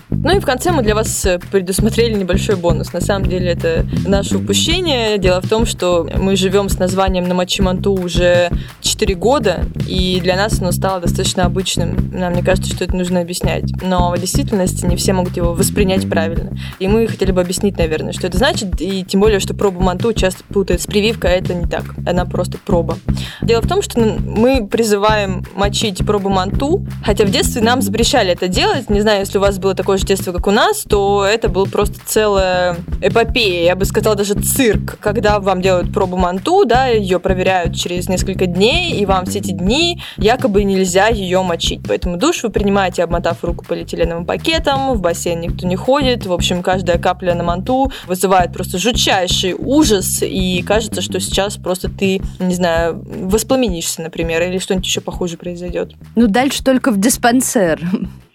[0.09, 2.93] Ну и в конце мы для вас э, предусмотрели небольшой бонус.
[2.93, 5.17] На самом деле это наше упущение.
[5.17, 10.61] Дело в том, что мы живем с названием Намачиманту уже 4 года, и для нас
[10.61, 12.11] оно стало достаточно обычным.
[12.13, 13.71] Нам не кажется, что это нужно объяснять.
[13.81, 16.55] Но в действительности не все могут его воспринять правильно.
[16.79, 20.13] И мы хотели бы объяснить, наверное, что это значит, и тем более, что пробу манту
[20.13, 21.83] часто путают с прививкой, а это не так.
[22.05, 22.97] Она просто проба.
[23.41, 28.47] Дело в том, что мы призываем мочить пробу манту, хотя в детстве нам запрещали это
[28.47, 28.89] делать.
[28.89, 31.65] Не знаю, если у вас было такое же детство, как у нас, то это был
[31.65, 37.19] просто целая эпопея, я бы сказала, даже цирк, когда вам делают пробу манту, да, ее
[37.19, 41.81] проверяют через несколько дней, и вам все эти дни якобы нельзя ее мочить.
[41.87, 46.61] Поэтому душ вы принимаете, обмотав руку полиэтиленовым пакетом, в бассейн никто не ходит, в общем,
[46.61, 52.53] каждая капля на манту вызывает просто жутчайший ужас, и кажется, что сейчас просто ты, не
[52.53, 55.93] знаю, воспламенишься, например, или что-нибудь еще похуже произойдет.
[56.15, 57.81] Ну, дальше только в диспансер.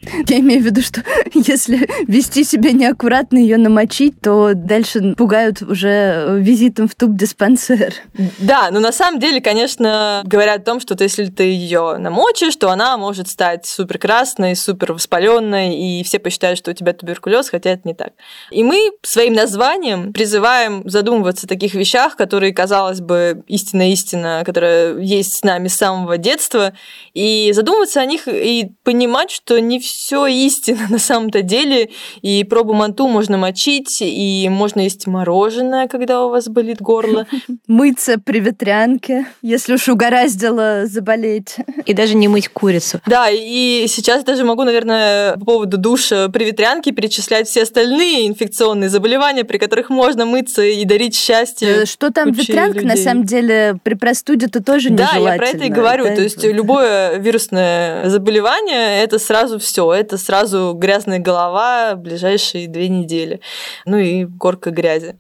[0.28, 1.02] Я имею в виду, что
[1.34, 7.94] если вести себя неаккуратно, ее намочить, то дальше пугают уже визитом в туб-диспансер.
[8.38, 12.70] Да, но на самом деле, конечно, говорят о том, что если ты ее намочишь, то
[12.70, 17.70] она может стать супер красной, супер воспаленной, и все посчитают, что у тебя туберкулез, хотя
[17.70, 18.12] это не так.
[18.50, 25.34] И мы своим названием призываем задумываться о таких вещах, которые, казалось бы, истина-истина, которая есть
[25.34, 26.72] с нами с самого детства,
[27.14, 31.88] и задумываться о них и понимать, что не все все истина на самом-то деле.
[32.20, 37.26] И пробу манту можно мочить, и можно есть мороженое, когда у вас болит горло.
[37.66, 41.56] Мыться при ветрянке, если уж угораздило заболеть.
[41.86, 43.00] И даже не мыть курицу.
[43.06, 48.90] Да, и сейчас даже могу, наверное, по поводу душа при ветрянке перечислять все остальные инфекционные
[48.90, 51.82] заболевания, при которых можно мыться и дарить счастье.
[51.82, 52.88] Э, что там ветрянка, людей.
[52.88, 55.24] на самом деле, при простуде это тоже нежелательно.
[55.24, 56.04] Да, я про это и говорю.
[56.04, 56.16] Да?
[56.16, 63.40] То есть любое вирусное заболевание, это сразу все это сразу грязная голова ближайшие две недели.
[63.84, 65.16] Ну и горка грязи.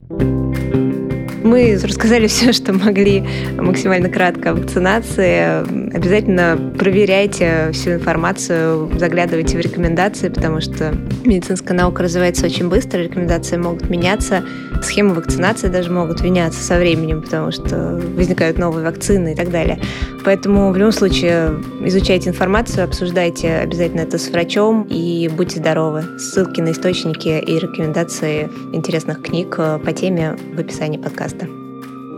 [1.46, 3.24] Мы рассказали все, что могли
[3.56, 5.94] максимально кратко о вакцинации.
[5.94, 10.92] Обязательно проверяйте всю информацию, заглядывайте в рекомендации, потому что
[11.24, 14.42] медицинская наука развивается очень быстро, рекомендации могут меняться,
[14.82, 19.78] схемы вакцинации даже могут меняться со временем, потому что возникают новые вакцины и так далее.
[20.24, 26.18] Поэтому в любом случае изучайте информацию, обсуждайте обязательно это с врачом и будьте здоровы.
[26.18, 31.35] Ссылки на источники и рекомендации интересных книг по теме в описании подкаста.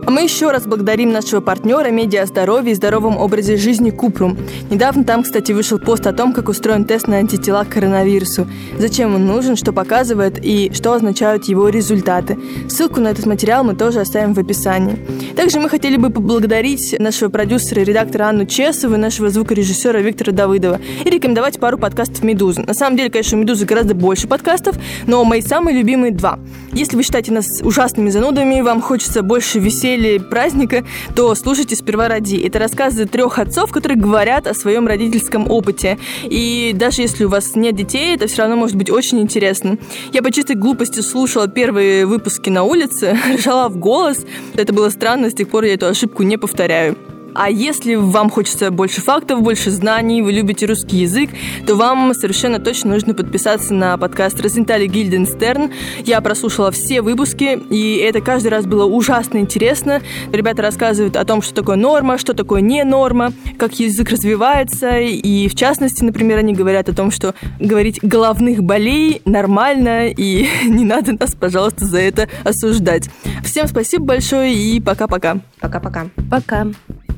[0.05, 4.37] А мы еще раз благодарим нашего партнера медиа здоровья и здоровом образе жизни Купрум.
[4.69, 8.47] Недавно там, кстати, вышел пост о том, как устроен тест на антитела к коронавирусу,
[8.77, 12.39] зачем он нужен, что показывает и что означают его результаты.
[12.69, 14.97] Ссылку на этот материал мы тоже оставим в описании.
[15.35, 20.31] Также мы хотели бы поблагодарить нашего продюсера и редактора Анну Чесову и нашего звукорежиссера Виктора
[20.31, 22.61] Давыдова и рекомендовать пару подкастов «Медузы».
[22.61, 24.77] На самом деле, конечно, «Медузы» гораздо больше подкастов,
[25.07, 26.39] но мои самые любимые два.
[26.71, 29.88] Если вы считаете нас ужасными занудами, вам хочется больше веселья
[30.29, 30.83] праздника,
[31.15, 32.35] то слушайте «Сперва ради».
[32.35, 35.97] Это рассказы трех отцов, которые говорят о своем родительском опыте.
[36.23, 39.77] И даже если у вас нет детей, это все равно может быть очень интересно.
[40.13, 44.25] Я по чистой глупости слушала первые выпуски на улице, ржала в голос.
[44.55, 46.97] Это было странно, с тех пор я эту ошибку не повторяю.
[47.33, 51.29] А если вам хочется больше фактов, больше знаний, вы любите русский язык,
[51.65, 55.71] то вам совершенно точно нужно подписаться на подкаст Розентали Гильденстерн.
[56.05, 60.01] Я прослушала все выпуски, и это каждый раз было ужасно интересно.
[60.31, 65.47] Ребята рассказывают о том, что такое норма, что такое не норма, как язык развивается, и
[65.47, 71.13] в частности, например, они говорят о том, что говорить головных болей нормально, и не надо
[71.13, 73.09] нас, пожалуйста, за это осуждать.
[73.43, 75.37] Всем спасибо большое и пока-пока.
[75.59, 76.07] Пока-пока.
[76.29, 76.63] Пока.
[76.63, 76.73] -пока.
[76.79, 77.08] Пока.